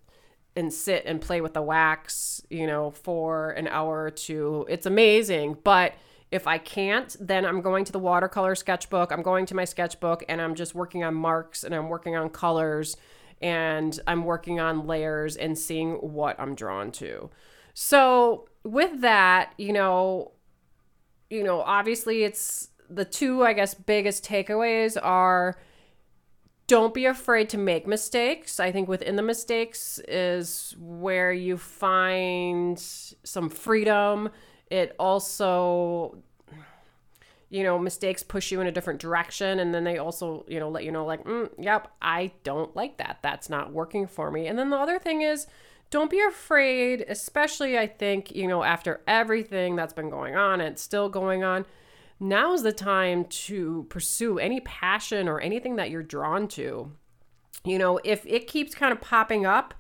and 0.57 0.73
sit 0.73 1.04
and 1.07 1.21
play 1.21 1.40
with 1.40 1.54
the 1.54 1.62
wax 1.62 2.42
you 2.50 2.66
know 2.66 2.90
for 2.90 3.50
an 3.50 3.68
hour 3.68 4.02
or 4.02 4.11
two. 4.11 4.66
It's 4.68 4.87
amazing 4.87 5.57
but 5.62 5.95
if 6.30 6.47
i 6.47 6.58
can't 6.58 7.16
then 7.20 7.44
i'm 7.44 7.61
going 7.61 7.85
to 7.85 7.92
the 7.92 7.99
watercolor 7.99 8.54
sketchbook 8.54 9.12
i'm 9.12 9.23
going 9.23 9.47
to 9.47 9.54
my 9.54 9.64
sketchbook 9.64 10.25
and 10.28 10.40
i'm 10.40 10.54
just 10.54 10.75
working 10.75 11.02
on 11.04 11.14
marks 11.14 11.64
and 11.64 11.75
i'm 11.75 11.88
working 11.88 12.16
on 12.16 12.28
colors 12.28 12.97
and 13.40 14.00
i'm 14.06 14.25
working 14.25 14.61
on 14.61 14.87
layers 14.87 15.37
and 15.37 15.58
seeing 15.58 15.94
what 15.94 16.38
i'm 16.38 16.54
drawn 16.54 16.90
to 16.90 17.30
so 17.75 18.49
with 18.64 19.00
that 19.00 19.52
you 19.58 19.73
know 19.73 20.32
you 21.30 21.42
know 21.42 21.61
obviously 21.61 22.25
it's 22.25 22.70
the 22.90 23.04
two, 23.04 23.44
I 23.44 23.52
guess, 23.52 23.75
biggest 23.75 24.25
takeaways 24.25 24.97
are 25.00 25.56
don't 26.66 26.92
be 26.92 27.06
afraid 27.06 27.49
to 27.50 27.58
make 27.58 27.87
mistakes. 27.87 28.61
I 28.61 28.73
think 28.73 28.88
within 28.88 29.16
the 29.16 29.23
mistakes 29.23 29.99
is 30.06 30.75
where 30.78 31.32
you 31.32 31.56
find 31.56 32.78
some 32.78 33.49
freedom. 33.49 34.28
It 34.70 34.94
also, 34.98 36.18
you 37.50 37.62
know, 37.62 37.78
mistakes 37.78 38.22
push 38.22 38.52
you 38.52 38.60
in 38.60 38.66
a 38.66 38.72
different 38.72 39.00
direction. 39.00 39.58
And 39.58 39.75
then 39.75 39.84
they 39.84 39.98
also, 39.98 40.44
you 40.48 40.60
know, 40.60 40.68
let 40.68 40.84
you 40.84 40.92
know, 40.92 41.04
like, 41.04 41.25
mm, 41.25 41.50
yep, 41.58 41.88
I 42.02 42.32
don't 42.44 42.75
like 42.76 42.98
that. 42.98 43.18
That's 43.22 43.48
not 43.48 43.72
working 43.72 44.06
for 44.06 44.30
me. 44.30 44.46
And 44.46 44.58
then 44.58 44.70
the 44.70 44.76
other 44.76 44.98
thing 44.98 45.22
is, 45.22 45.46
don't 45.90 46.10
be 46.10 46.20
afraid, 46.20 47.04
especially 47.08 47.78
I 47.78 47.87
think, 47.87 48.34
you 48.34 48.46
know, 48.46 48.62
after 48.62 49.00
everything 49.06 49.75
that's 49.75 49.94
been 49.94 50.10
going 50.10 50.37
on 50.37 50.60
and 50.60 50.78
still 50.78 51.08
going 51.08 51.42
on 51.42 51.64
now 52.20 52.52
is 52.52 52.62
the 52.62 52.72
time 52.72 53.25
to 53.25 53.87
pursue 53.88 54.38
any 54.38 54.60
passion 54.60 55.28
or 55.28 55.40
anything 55.40 55.76
that 55.76 55.90
you're 55.90 56.02
drawn 56.02 56.48
to. 56.48 56.92
You 57.64 57.78
know, 57.78 58.00
if 58.04 58.25
it 58.26 58.46
keeps 58.46 58.75
kind 58.75 58.92
of 58.92 59.00
popping 59.00 59.46
up 59.46 59.75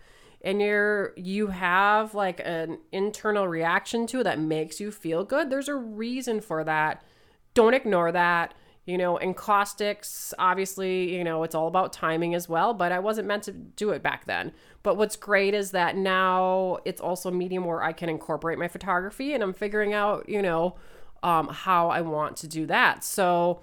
and 0.48 0.62
you're 0.62 1.12
you 1.14 1.48
have 1.48 2.14
like 2.14 2.40
an 2.42 2.78
internal 2.90 3.46
reaction 3.46 4.06
to 4.06 4.20
it 4.20 4.24
that 4.24 4.38
makes 4.38 4.80
you 4.80 4.90
feel 4.90 5.22
good, 5.22 5.50
there's 5.50 5.68
a 5.68 5.74
reason 5.74 6.40
for 6.40 6.64
that. 6.64 7.04
Don't 7.52 7.74
ignore 7.74 8.10
that. 8.12 8.54
You 8.86 8.96
know, 8.96 9.18
encaustics, 9.22 10.32
obviously, 10.38 11.14
you 11.14 11.22
know, 11.22 11.42
it's 11.42 11.54
all 11.54 11.68
about 11.68 11.92
timing 11.92 12.34
as 12.34 12.48
well, 12.48 12.72
but 12.72 12.92
I 12.92 12.98
wasn't 12.98 13.28
meant 13.28 13.42
to 13.42 13.52
do 13.52 13.90
it 13.90 14.02
back 14.02 14.24
then. 14.24 14.52
But 14.82 14.96
what's 14.96 15.16
great 15.16 15.52
is 15.52 15.72
that 15.72 15.96
now 15.96 16.78
it's 16.86 17.02
also 17.02 17.28
a 17.28 17.32
medium 17.32 17.66
where 17.66 17.82
I 17.82 17.92
can 17.92 18.08
incorporate 18.08 18.58
my 18.58 18.68
photography 18.68 19.34
and 19.34 19.42
I'm 19.42 19.52
figuring 19.52 19.92
out, 19.92 20.30
you 20.30 20.40
know, 20.40 20.76
um, 21.22 21.48
how 21.48 21.90
I 21.90 22.00
want 22.00 22.38
to 22.38 22.48
do 22.48 22.64
that. 22.64 23.04
So 23.04 23.60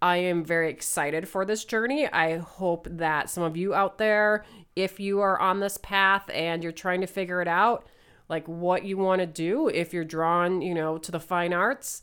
I 0.00 0.18
am 0.18 0.44
very 0.44 0.70
excited 0.70 1.28
for 1.28 1.44
this 1.44 1.64
journey. 1.64 2.06
I 2.06 2.36
hope 2.36 2.86
that 2.88 3.28
some 3.28 3.42
of 3.42 3.56
you 3.56 3.74
out 3.74 3.98
there, 3.98 4.44
if 4.78 5.00
you 5.00 5.18
are 5.20 5.38
on 5.40 5.58
this 5.58 5.76
path 5.76 6.30
and 6.32 6.62
you're 6.62 6.70
trying 6.70 7.00
to 7.00 7.06
figure 7.08 7.42
it 7.42 7.48
out, 7.48 7.88
like 8.28 8.46
what 8.46 8.84
you 8.84 8.96
want 8.96 9.20
to 9.20 9.26
do, 9.26 9.66
if 9.66 9.92
you're 9.92 10.04
drawn, 10.04 10.62
you 10.62 10.72
know, 10.72 10.98
to 10.98 11.10
the 11.10 11.18
fine 11.18 11.52
arts, 11.52 12.00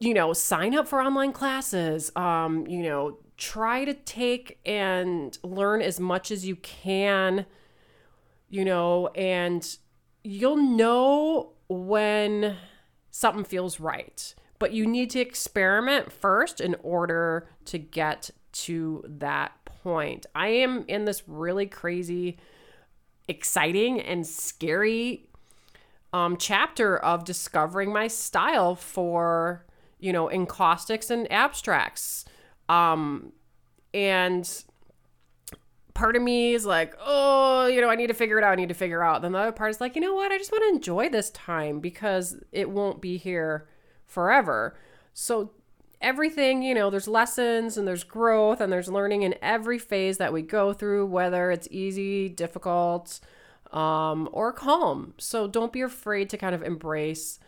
you 0.00 0.12
know, 0.12 0.32
sign 0.32 0.74
up 0.74 0.88
for 0.88 1.00
online 1.00 1.32
classes. 1.32 2.10
Um, 2.16 2.66
you 2.66 2.82
know, 2.82 3.18
try 3.36 3.84
to 3.84 3.94
take 3.94 4.58
and 4.66 5.38
learn 5.44 5.82
as 5.82 6.00
much 6.00 6.32
as 6.32 6.44
you 6.44 6.56
can, 6.56 7.46
you 8.48 8.64
know, 8.64 9.06
and 9.08 9.76
you'll 10.24 10.56
know 10.56 11.52
when 11.68 12.56
something 13.12 13.44
feels 13.44 13.78
right. 13.78 14.34
But 14.58 14.72
you 14.72 14.84
need 14.84 15.10
to 15.10 15.20
experiment 15.20 16.10
first 16.10 16.60
in 16.60 16.74
order 16.82 17.48
to 17.66 17.78
get 17.78 18.30
to 18.52 19.04
that 19.06 19.52
point. 19.82 20.26
I 20.34 20.48
am 20.48 20.84
in 20.88 21.04
this 21.04 21.22
really 21.26 21.66
crazy, 21.66 22.38
exciting, 23.28 24.00
and 24.00 24.26
scary 24.26 25.26
um, 26.12 26.36
chapter 26.36 26.96
of 26.96 27.24
discovering 27.24 27.92
my 27.92 28.08
style 28.08 28.74
for, 28.74 29.64
you 29.98 30.12
know, 30.12 30.28
encaustics 30.28 31.10
and 31.10 31.30
abstracts. 31.30 32.24
Um, 32.68 33.32
and 33.94 34.48
part 35.94 36.16
of 36.16 36.22
me 36.22 36.54
is 36.54 36.64
like, 36.64 36.94
oh, 37.00 37.66
you 37.66 37.80
know, 37.80 37.88
I 37.90 37.94
need 37.94 38.08
to 38.08 38.14
figure 38.14 38.38
it 38.38 38.44
out. 38.44 38.52
I 38.52 38.56
need 38.56 38.68
to 38.68 38.74
figure 38.74 39.02
out. 39.02 39.22
Then 39.22 39.32
the 39.32 39.38
other 39.38 39.52
part 39.52 39.70
is 39.70 39.80
like, 39.80 39.94
you 39.94 40.00
know 40.00 40.14
what? 40.14 40.32
I 40.32 40.38
just 40.38 40.52
want 40.52 40.64
to 40.64 40.74
enjoy 40.74 41.08
this 41.08 41.30
time 41.30 41.80
because 41.80 42.36
it 42.52 42.70
won't 42.70 43.00
be 43.00 43.16
here 43.16 43.68
forever. 44.06 44.76
So 45.12 45.52
everything, 46.00 46.62
you 46.62 46.74
know, 46.74 46.90
there's 46.90 47.08
lessons 47.08 47.76
and 47.76 47.86
there's 47.86 48.04
growth 48.04 48.60
and 48.60 48.72
there's 48.72 48.88
learning 48.88 49.22
in 49.22 49.34
every 49.42 49.78
phase 49.78 50.18
that 50.18 50.32
we 50.32 50.42
go 50.42 50.72
through, 50.72 51.06
whether 51.06 51.50
it's 51.50 51.68
easy, 51.70 52.28
difficult, 52.28 53.20
um, 53.72 54.28
or 54.32 54.52
calm. 54.52 55.14
So 55.18 55.46
don't 55.46 55.72
be 55.72 55.82
afraid 55.82 56.30
to 56.30 56.36
kind 56.36 56.54
of 56.54 56.62
embrace 56.62 57.38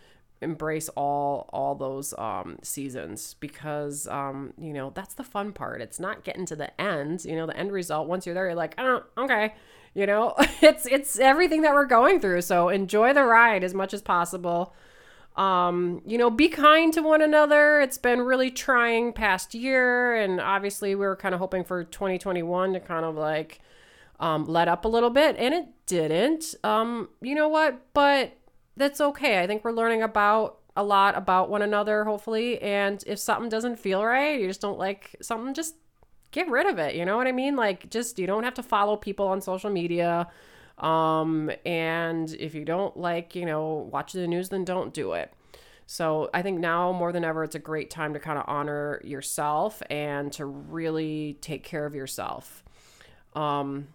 embrace 0.43 0.89
all 0.97 1.49
all 1.53 1.77
those 1.77 2.13
um, 2.19 2.59
seasons 2.63 3.35
because 3.39 4.09
um, 4.09 4.53
you 4.59 4.73
know 4.73 4.91
that's 4.95 5.15
the 5.15 5.25
fun 5.25 5.53
part. 5.53 5.81
It's 5.81 6.01
not 6.01 6.25
getting 6.25 6.47
to 6.47 6.57
the 6.57 6.79
end. 6.81 7.25
You 7.25 7.37
know, 7.37 7.47
the 7.47 7.57
end 7.57 7.73
result. 7.73 8.09
Once 8.09 8.27
you're 8.27 8.35
there, 8.35 8.47
you're 8.47 8.55
like, 8.55 8.75
oh, 8.79 9.05
okay. 9.17 9.55
You 9.95 10.07
know, 10.07 10.35
it's 10.61 10.87
it's 10.87 11.19
everything 11.19 11.63
that 11.63 11.75
we're 11.75 11.87
going 11.87 12.21
through. 12.21 12.43
So 12.43 12.69
enjoy 12.69 13.13
the 13.13 13.25
ride 13.25 13.65
as 13.65 13.75
much 13.75 13.95
as 13.95 14.03
possible. 14.03 14.75
Um, 15.37 16.03
you 16.05 16.19
know, 16.19 16.29
be 16.31 16.49
kind 16.49 16.93
to 16.93 17.01
one 17.03 17.23
another. 17.23 17.81
It's 17.81 17.99
been 17.99 18.21
really 18.21 18.51
trying 18.51 19.13
past 19.13 19.55
year, 19.55 20.15
and 20.15 20.41
obviously 20.41 20.95
we 20.95 21.07
were 21.07 21.17
kind 21.17 21.35
of 21.35 21.41
hoping 21.41 21.65
for 21.65 21.85
2021 21.85 22.75
to 22.75 22.81
kind 22.81 23.05
of 23.05 23.15
like 23.15 23.61
um, 24.21 24.45
let 24.45 24.69
up 24.69 24.85
a 24.85 24.89
little 24.89 25.11
bit, 25.11 25.37
and 25.39 25.55
it 25.55 25.67
didn't. 25.87 26.55
Um, 26.63 27.09
you 27.21 27.35
know 27.35 27.49
what? 27.49 27.81
But 27.95 28.37
that's 28.77 29.01
okay. 29.01 29.41
I 29.41 29.47
think 29.47 29.65
we're 29.65 29.73
learning 29.73 30.03
about 30.03 30.59
a 30.77 30.83
lot 30.83 31.17
about 31.17 31.51
one 31.51 31.63
another, 31.63 32.05
hopefully. 32.05 32.61
And 32.61 33.03
if 33.07 33.19
something 33.19 33.49
doesn't 33.49 33.79
feel 33.79 34.05
right, 34.05 34.41
you 34.41 34.47
just 34.47 34.61
don't 34.61 34.79
like 34.79 35.17
something, 35.21 35.55
just 35.55 35.77
get 36.31 36.49
rid 36.49 36.67
of 36.67 36.79
it. 36.79 36.95
You 36.95 37.05
know 37.05 37.17
what 37.17 37.27
I 37.27 37.33
mean? 37.33 37.57
Like, 37.57 37.91
just 37.91 38.19
you 38.19 38.27
don't 38.27 38.45
have 38.45 38.55
to 38.55 38.63
follow 38.63 38.97
people 38.97 39.29
on 39.29 39.41
social 39.41 39.71
media. 39.71 40.29
Um, 40.79 41.51
and 41.65 42.35
if 42.35 42.55
you 42.55 42.65
don't 42.65 42.97
like, 42.97 43.35
you 43.35 43.47
know, 43.47 43.89
watch 43.93 44.13
the 44.13 44.27
news, 44.27 44.49
then 44.49 44.65
don't 44.65 44.93
do 44.93 45.13
it. 45.13 45.33
So 45.87 46.31
I 46.33 46.43
think 46.43 46.59
now 46.59 46.93
more 46.93 47.13
than 47.13 47.25
ever, 47.25 47.45
it's 47.45 47.55
a 47.55 47.61
great 47.61 47.91
time 47.91 48.15
to 48.15 48.21
kind 48.21 48.39
of 48.39 48.45
honor 48.47 49.01
yourself 49.05 49.83
and 49.91 50.33
to 50.33 50.47
really 50.47 51.39
take 51.41 51.65
care 51.65 51.85
of 51.85 51.95
yourself. 51.95 52.65
Um, 53.35 53.89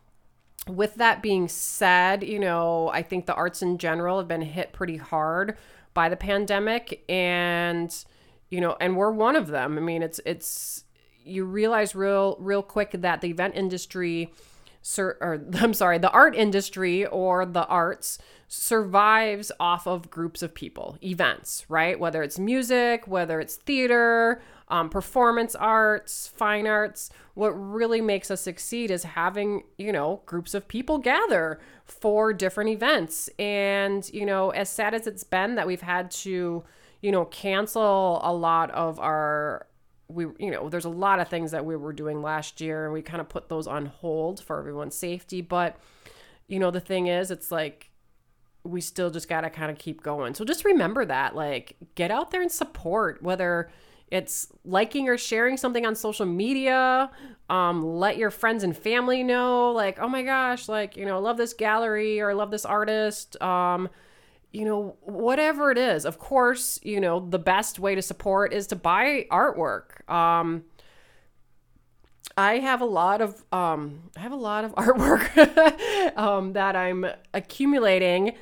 with 0.68 0.96
that 0.96 1.22
being 1.22 1.48
said, 1.48 2.24
you 2.24 2.40
know, 2.40 2.90
I 2.90 3.02
think 3.02 3.26
the 3.26 3.34
arts 3.34 3.62
in 3.62 3.78
general 3.78 4.18
have 4.20 4.28
been 4.28 4.42
hit 4.42 4.74
pretty 4.74 4.98
hard 4.98 5.58
by 5.94 6.10
the 6.10 6.18
pandemic 6.18 7.04
and 7.10 8.06
you 8.50 8.62
know, 8.62 8.78
and 8.80 8.96
we're 8.96 9.12
one 9.12 9.36
of 9.36 9.48
them. 9.48 9.78
I 9.78 9.82
mean, 9.82 10.02
it's 10.02 10.20
it's 10.26 10.86
you 11.24 11.44
realize 11.46 11.96
real 11.96 12.38
real 12.40 12.64
quick 12.64 12.92
that 12.94 13.22
the 13.22 13.30
event 13.30 13.56
industry 13.56 14.32
sur- 14.82 15.18
or 15.22 15.44
I'm 15.60 15.74
sorry, 15.74 15.98
the 15.98 16.12
art 16.12 16.36
industry 16.36 17.06
or 17.06 17.46
the 17.46 17.66
arts 17.68 18.20
survives 18.48 19.52
off 19.60 19.88
of 19.88 20.10
groups 20.10 20.42
of 20.42 20.54
people, 20.54 20.98
events, 21.04 21.66
right? 21.68 22.00
Whether 22.00 22.24
it's 22.24 22.40
music, 22.40 23.08
whether 23.08 23.42
it's 23.42 23.58
theater, 23.58 24.42
um, 24.70 24.90
performance 24.90 25.56
arts, 25.56 26.28
fine 26.28 26.68
arts. 26.68 27.10
What 27.34 27.50
really 27.50 28.02
makes 28.02 28.32
us 28.32 28.42
succeed 28.42 28.90
is 28.90 29.04
having, 29.04 29.64
you 29.78 29.92
know, 29.92 30.22
groups 30.26 30.54
of 30.54 30.68
people 30.68 30.98
gather 30.98 31.60
for 31.86 32.34
different 32.34 32.70
events. 32.70 33.30
And, 33.38 34.10
you 34.14 34.26
know, 34.26 34.50
as 34.52 34.70
sad 34.70 34.94
as 34.94 35.08
it's 35.08 35.24
been 35.24 35.56
that 35.56 35.68
we've 35.68 35.82
had 35.82 36.12
to, 36.12 36.64
you 37.02 37.12
know, 37.12 37.26
cancel 37.26 38.20
a 38.24 38.34
lot 38.34 38.72
of 38.72 39.00
our 39.00 39.68
we 40.08 40.26
you 40.40 40.52
know 40.52 40.70
there's 40.70 40.86
a 40.86 40.90
lot 40.90 41.20
of 41.20 41.28
things 41.28 41.52
that 41.52 41.66
we 41.66 41.76
were 41.76 41.94
doing 41.94 42.22
last 42.22 42.62
year 42.62 42.86
and 42.86 42.94
we 42.94 43.02
kind 43.02 43.22
of 43.22 43.28
put 43.28 43.50
those 43.50 43.68
on 43.68 43.88
hold 43.88 44.42
for 44.42 44.58
everyone's 44.58 44.96
safety 44.96 45.42
but 45.42 45.78
you 46.48 46.60
know 46.60 46.72
the 46.72 46.80
thing 46.80 47.08
is 47.08 47.30
it's 47.30 47.52
like 47.52 47.90
we 48.64 48.82
still 48.82 49.10
just 49.10 49.30
got 49.30 49.42
to 49.42 49.50
kind 49.50 49.72
of 49.72 49.78
keep 49.78 50.02
going 50.02 50.34
so 50.34 50.46
just 50.46 50.66
remember 50.66 51.06
that 51.06 51.36
like 51.36 51.76
get 51.96 52.12
out 52.12 52.32
there 52.32 52.42
and 52.42 52.52
support 52.52 53.22
whether 53.22 53.70
it's 54.10 54.48
liking 54.64 55.10
or 55.10 55.18
sharing 55.18 55.58
something 55.58 55.86
on 55.86 55.96
social 55.96 56.26
media. 56.26 57.12
Um, 57.50 57.84
let 57.84 58.18
your 58.18 58.32
friends 58.32 58.64
and 58.64 58.76
family 58.76 59.22
know, 59.22 59.72
like, 59.72 60.00
oh 60.00 60.08
my 60.08 60.24
gosh, 60.24 60.70
like, 60.70 60.96
you 60.96 61.06
know, 61.06 61.18
I 61.18 61.20
love 61.20 61.38
this 61.38 61.54
gallery 61.54 62.22
or 62.22 62.32
I 62.32 62.34
love 62.34 62.50
this 62.50 62.64
artist. 62.64 63.42
Um, 63.42 63.90
you 64.52 64.66
know, 64.66 64.96
whatever 65.02 65.72
it 65.72 65.78
is. 65.78 66.06
Of 66.06 66.20
course, 66.20 66.80
you 66.84 67.00
know, 67.00 67.20
the 67.20 67.40
best 67.40 67.80
way 67.80 67.96
to 67.96 68.02
support 68.02 68.54
is 68.54 68.68
to 68.68 68.76
buy 68.76 69.26
artwork. 69.32 70.10
Um, 70.10 70.64
I 72.38 72.60
have 72.60 72.82
a 72.82 72.86
lot 72.86 73.22
of 73.22 73.44
um, 73.52 74.04
I 74.16 74.20
have 74.20 74.32
a 74.32 74.38
lot 74.38 74.64
of 74.64 74.76
artwork 74.76 76.18
um, 76.18 76.54
that 76.54 76.76
I'm 76.76 77.06
accumulating 77.34 78.36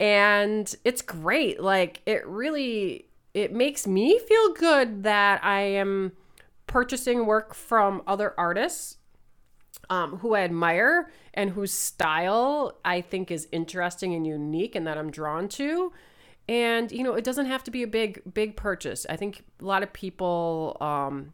and 0.00 0.74
it's 0.84 1.02
great. 1.02 1.60
Like 1.60 2.02
it 2.06 2.26
really 2.26 3.06
it 3.34 3.52
makes 3.52 3.86
me 3.86 4.18
feel 4.18 4.52
good 4.54 5.02
that 5.04 5.44
I 5.44 5.60
am 5.60 6.12
purchasing 6.66 7.26
work 7.26 7.54
from 7.54 8.02
other 8.06 8.34
artists 8.38 8.97
um, 9.90 10.18
who 10.18 10.34
I 10.34 10.40
admire 10.40 11.10
and 11.34 11.50
whose 11.50 11.72
style 11.72 12.78
I 12.84 13.00
think 13.00 13.30
is 13.30 13.48
interesting 13.52 14.14
and 14.14 14.26
unique 14.26 14.74
and 14.74 14.86
that 14.86 14.98
I'm 14.98 15.10
drawn 15.10 15.48
to. 15.50 15.92
And 16.48 16.90
you 16.90 17.02
know, 17.02 17.14
it 17.14 17.24
doesn't 17.24 17.46
have 17.46 17.64
to 17.64 17.70
be 17.70 17.82
a 17.82 17.86
big 17.86 18.22
big 18.32 18.56
purchase. 18.56 19.06
I 19.08 19.16
think 19.16 19.44
a 19.60 19.64
lot 19.64 19.82
of 19.82 19.92
people 19.92 20.76
um, 20.80 21.32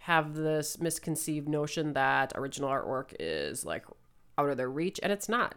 have 0.00 0.34
this 0.34 0.80
misconceived 0.80 1.48
notion 1.48 1.92
that 1.92 2.32
original 2.34 2.70
artwork 2.70 3.14
is 3.20 3.64
like 3.64 3.84
out 4.36 4.50
of 4.50 4.56
their 4.56 4.70
reach, 4.70 4.98
and 5.02 5.12
it's 5.12 5.28
not. 5.28 5.56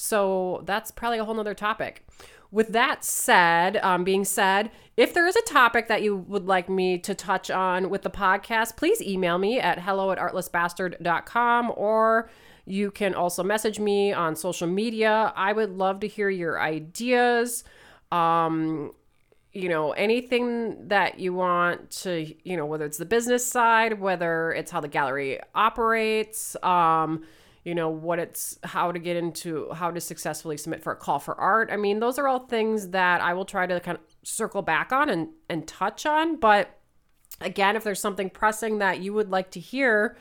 So 0.00 0.62
that's 0.64 0.92
probably 0.92 1.18
a 1.18 1.24
whole 1.24 1.34
nother 1.34 1.54
topic. 1.54 2.06
With 2.52 2.68
that 2.68 3.04
said, 3.04 3.78
um, 3.78 4.04
being 4.04 4.24
said, 4.24 4.70
if 4.96 5.12
there 5.12 5.26
is 5.26 5.34
a 5.34 5.42
topic 5.42 5.88
that 5.88 6.02
you 6.02 6.16
would 6.16 6.46
like 6.46 6.68
me 6.68 6.98
to 6.98 7.16
touch 7.16 7.50
on 7.50 7.90
with 7.90 8.02
the 8.02 8.10
podcast, 8.10 8.76
please 8.76 9.02
email 9.02 9.38
me 9.38 9.58
at 9.58 9.80
hello 9.80 10.12
at 10.12 10.18
artlessbastard.com 10.18 11.72
or 11.76 12.30
you 12.64 12.92
can 12.92 13.12
also 13.12 13.42
message 13.42 13.80
me 13.80 14.12
on 14.12 14.36
social 14.36 14.68
media. 14.68 15.32
I 15.34 15.52
would 15.52 15.70
love 15.70 15.98
to 16.00 16.06
hear 16.06 16.30
your 16.30 16.60
ideas. 16.60 17.64
Um, 18.12 18.92
you 19.52 19.68
know, 19.68 19.90
anything 19.92 20.88
that 20.88 21.18
you 21.18 21.34
want 21.34 21.90
to, 21.90 22.32
you 22.44 22.56
know, 22.56 22.66
whether 22.66 22.84
it's 22.84 22.98
the 22.98 23.04
business 23.04 23.44
side, 23.44 23.98
whether 23.98 24.52
it's 24.52 24.70
how 24.70 24.80
the 24.80 24.88
gallery 24.88 25.40
operates, 25.56 26.54
um, 26.62 27.24
you 27.68 27.74
know 27.74 27.90
what 27.90 28.18
it's 28.18 28.58
how 28.64 28.90
to 28.90 28.98
get 28.98 29.14
into 29.14 29.70
how 29.74 29.90
to 29.90 30.00
successfully 30.00 30.56
submit 30.56 30.82
for 30.82 30.90
a 30.90 30.96
call 30.96 31.18
for 31.18 31.38
art. 31.38 31.68
I 31.70 31.76
mean 31.76 32.00
those 32.00 32.18
are 32.18 32.26
all 32.26 32.46
things 32.46 32.88
that 32.88 33.20
i 33.20 33.34
will 33.34 33.44
try 33.44 33.66
to 33.66 33.78
kind 33.78 33.98
of 33.98 34.04
circle 34.22 34.62
back 34.62 34.90
on 34.90 35.10
and 35.10 35.28
and 35.50 35.68
touch 35.68 36.06
on. 36.06 36.36
But 36.36 36.78
again 37.42 37.76
if 37.76 37.84
there's 37.84 38.00
something 38.00 38.30
pressing 38.30 38.78
that 38.78 39.00
you 39.00 39.12
would 39.12 39.30
like 39.30 39.50
to 39.50 39.60
hear 39.60 40.16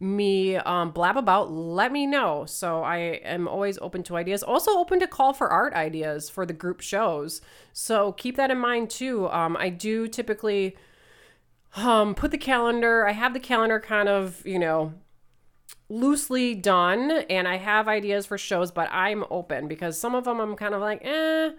me 0.00 0.56
um, 0.56 0.90
blab 0.90 1.18
about 1.18 1.52
let 1.52 1.92
me 1.92 2.06
know. 2.06 2.46
So 2.46 2.82
i 2.82 2.96
am 2.96 3.46
always 3.46 3.76
open 3.82 4.02
to 4.04 4.16
ideas. 4.16 4.42
Also 4.42 4.70
open 4.78 4.98
to 5.00 5.06
call 5.06 5.34
for 5.34 5.50
art 5.50 5.74
ideas 5.74 6.30
for 6.30 6.46
the 6.46 6.54
group 6.54 6.80
shows. 6.80 7.42
So 7.74 8.12
keep 8.12 8.36
that 8.36 8.50
in 8.50 8.58
mind 8.58 8.88
too. 8.88 9.28
Um, 9.28 9.54
i 9.58 9.68
do 9.68 10.08
typically 10.08 10.78
um, 11.76 12.14
put 12.14 12.30
the 12.30 12.38
calendar 12.38 13.06
i 13.06 13.12
have 13.12 13.34
the 13.34 13.40
calendar 13.40 13.78
kind 13.78 14.08
of 14.08 14.40
you 14.46 14.58
know 14.58 14.94
loosely 15.88 16.54
done 16.54 17.10
and 17.30 17.46
I 17.46 17.56
have 17.56 17.88
ideas 17.88 18.26
for 18.26 18.38
shows, 18.38 18.70
but 18.70 18.88
I'm 18.92 19.24
open 19.30 19.68
because 19.68 19.98
some 19.98 20.14
of 20.14 20.24
them 20.24 20.40
I'm 20.40 20.56
kind 20.56 20.74
of 20.74 20.80
like, 20.80 21.04
eh, 21.04 21.50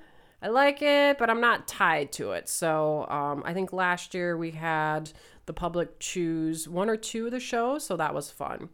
I 0.42 0.48
like 0.50 0.82
it, 0.82 1.18
but 1.18 1.30
I'm 1.30 1.42
not 1.42 1.68
tied 1.68 2.12
to 2.14 2.32
it. 2.32 2.48
So 2.50 3.08
um, 3.10 3.42
I 3.46 3.54
think 3.54 3.74
last 3.74 4.14
year 4.14 4.38
we 4.38 4.52
had 4.52 5.12
the 5.46 5.54
public 5.54 6.00
choose 6.00 6.68
one 6.68 6.90
or 6.90 6.98
two 6.98 7.26
of 7.26 7.32
the 7.32 7.40
shows, 7.40 7.86
so 7.86 7.98
that 7.98 8.14
was 8.14 8.30
fun. 8.30 8.70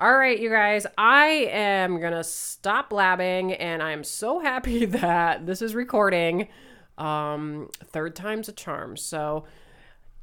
All 0.00 0.16
right, 0.16 0.38
you 0.38 0.48
guys, 0.48 0.86
I 0.96 1.48
am 1.50 2.00
gonna 2.00 2.24
stop 2.24 2.90
blabbing, 2.90 3.52
and 3.54 3.82
I'm 3.82 4.04
so 4.04 4.38
happy 4.38 4.84
that 4.86 5.44
this 5.44 5.60
is 5.60 5.74
recording. 5.74 6.48
Um, 6.96 7.68
third 7.84 8.16
time's 8.16 8.48
a 8.48 8.52
charm. 8.52 8.96
So 8.96 9.44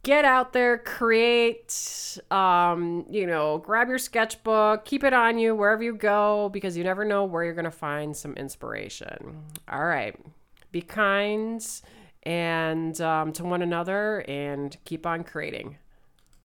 get 0.05 0.23
out 0.23 0.53
there, 0.53 0.77
create, 0.77 2.19
um, 2.29 3.07
you 3.09 3.25
know, 3.25 3.57
grab 3.57 3.89
your 3.89 3.97
sketchbook, 3.97 4.85
keep 4.85 5.03
it 5.03 5.13
on 5.13 5.39
you 5.39 5.55
wherever 5.55 5.81
you 5.81 5.95
go 5.95 6.47
because 6.49 6.77
you 6.77 6.83
never 6.83 7.03
know 7.03 7.25
where 7.25 7.43
you're 7.43 7.55
going 7.55 7.65
to 7.65 7.71
find 7.71 8.15
some 8.15 8.33
inspiration. 8.35 9.41
All 9.67 9.83
right. 9.83 10.15
Be 10.71 10.81
kind 10.81 11.65
and 12.21 13.01
um, 13.01 13.33
to 13.33 13.43
one 13.43 13.63
another 13.63 14.23
and 14.27 14.77
keep 14.85 15.07
on 15.07 15.23
creating. 15.23 15.77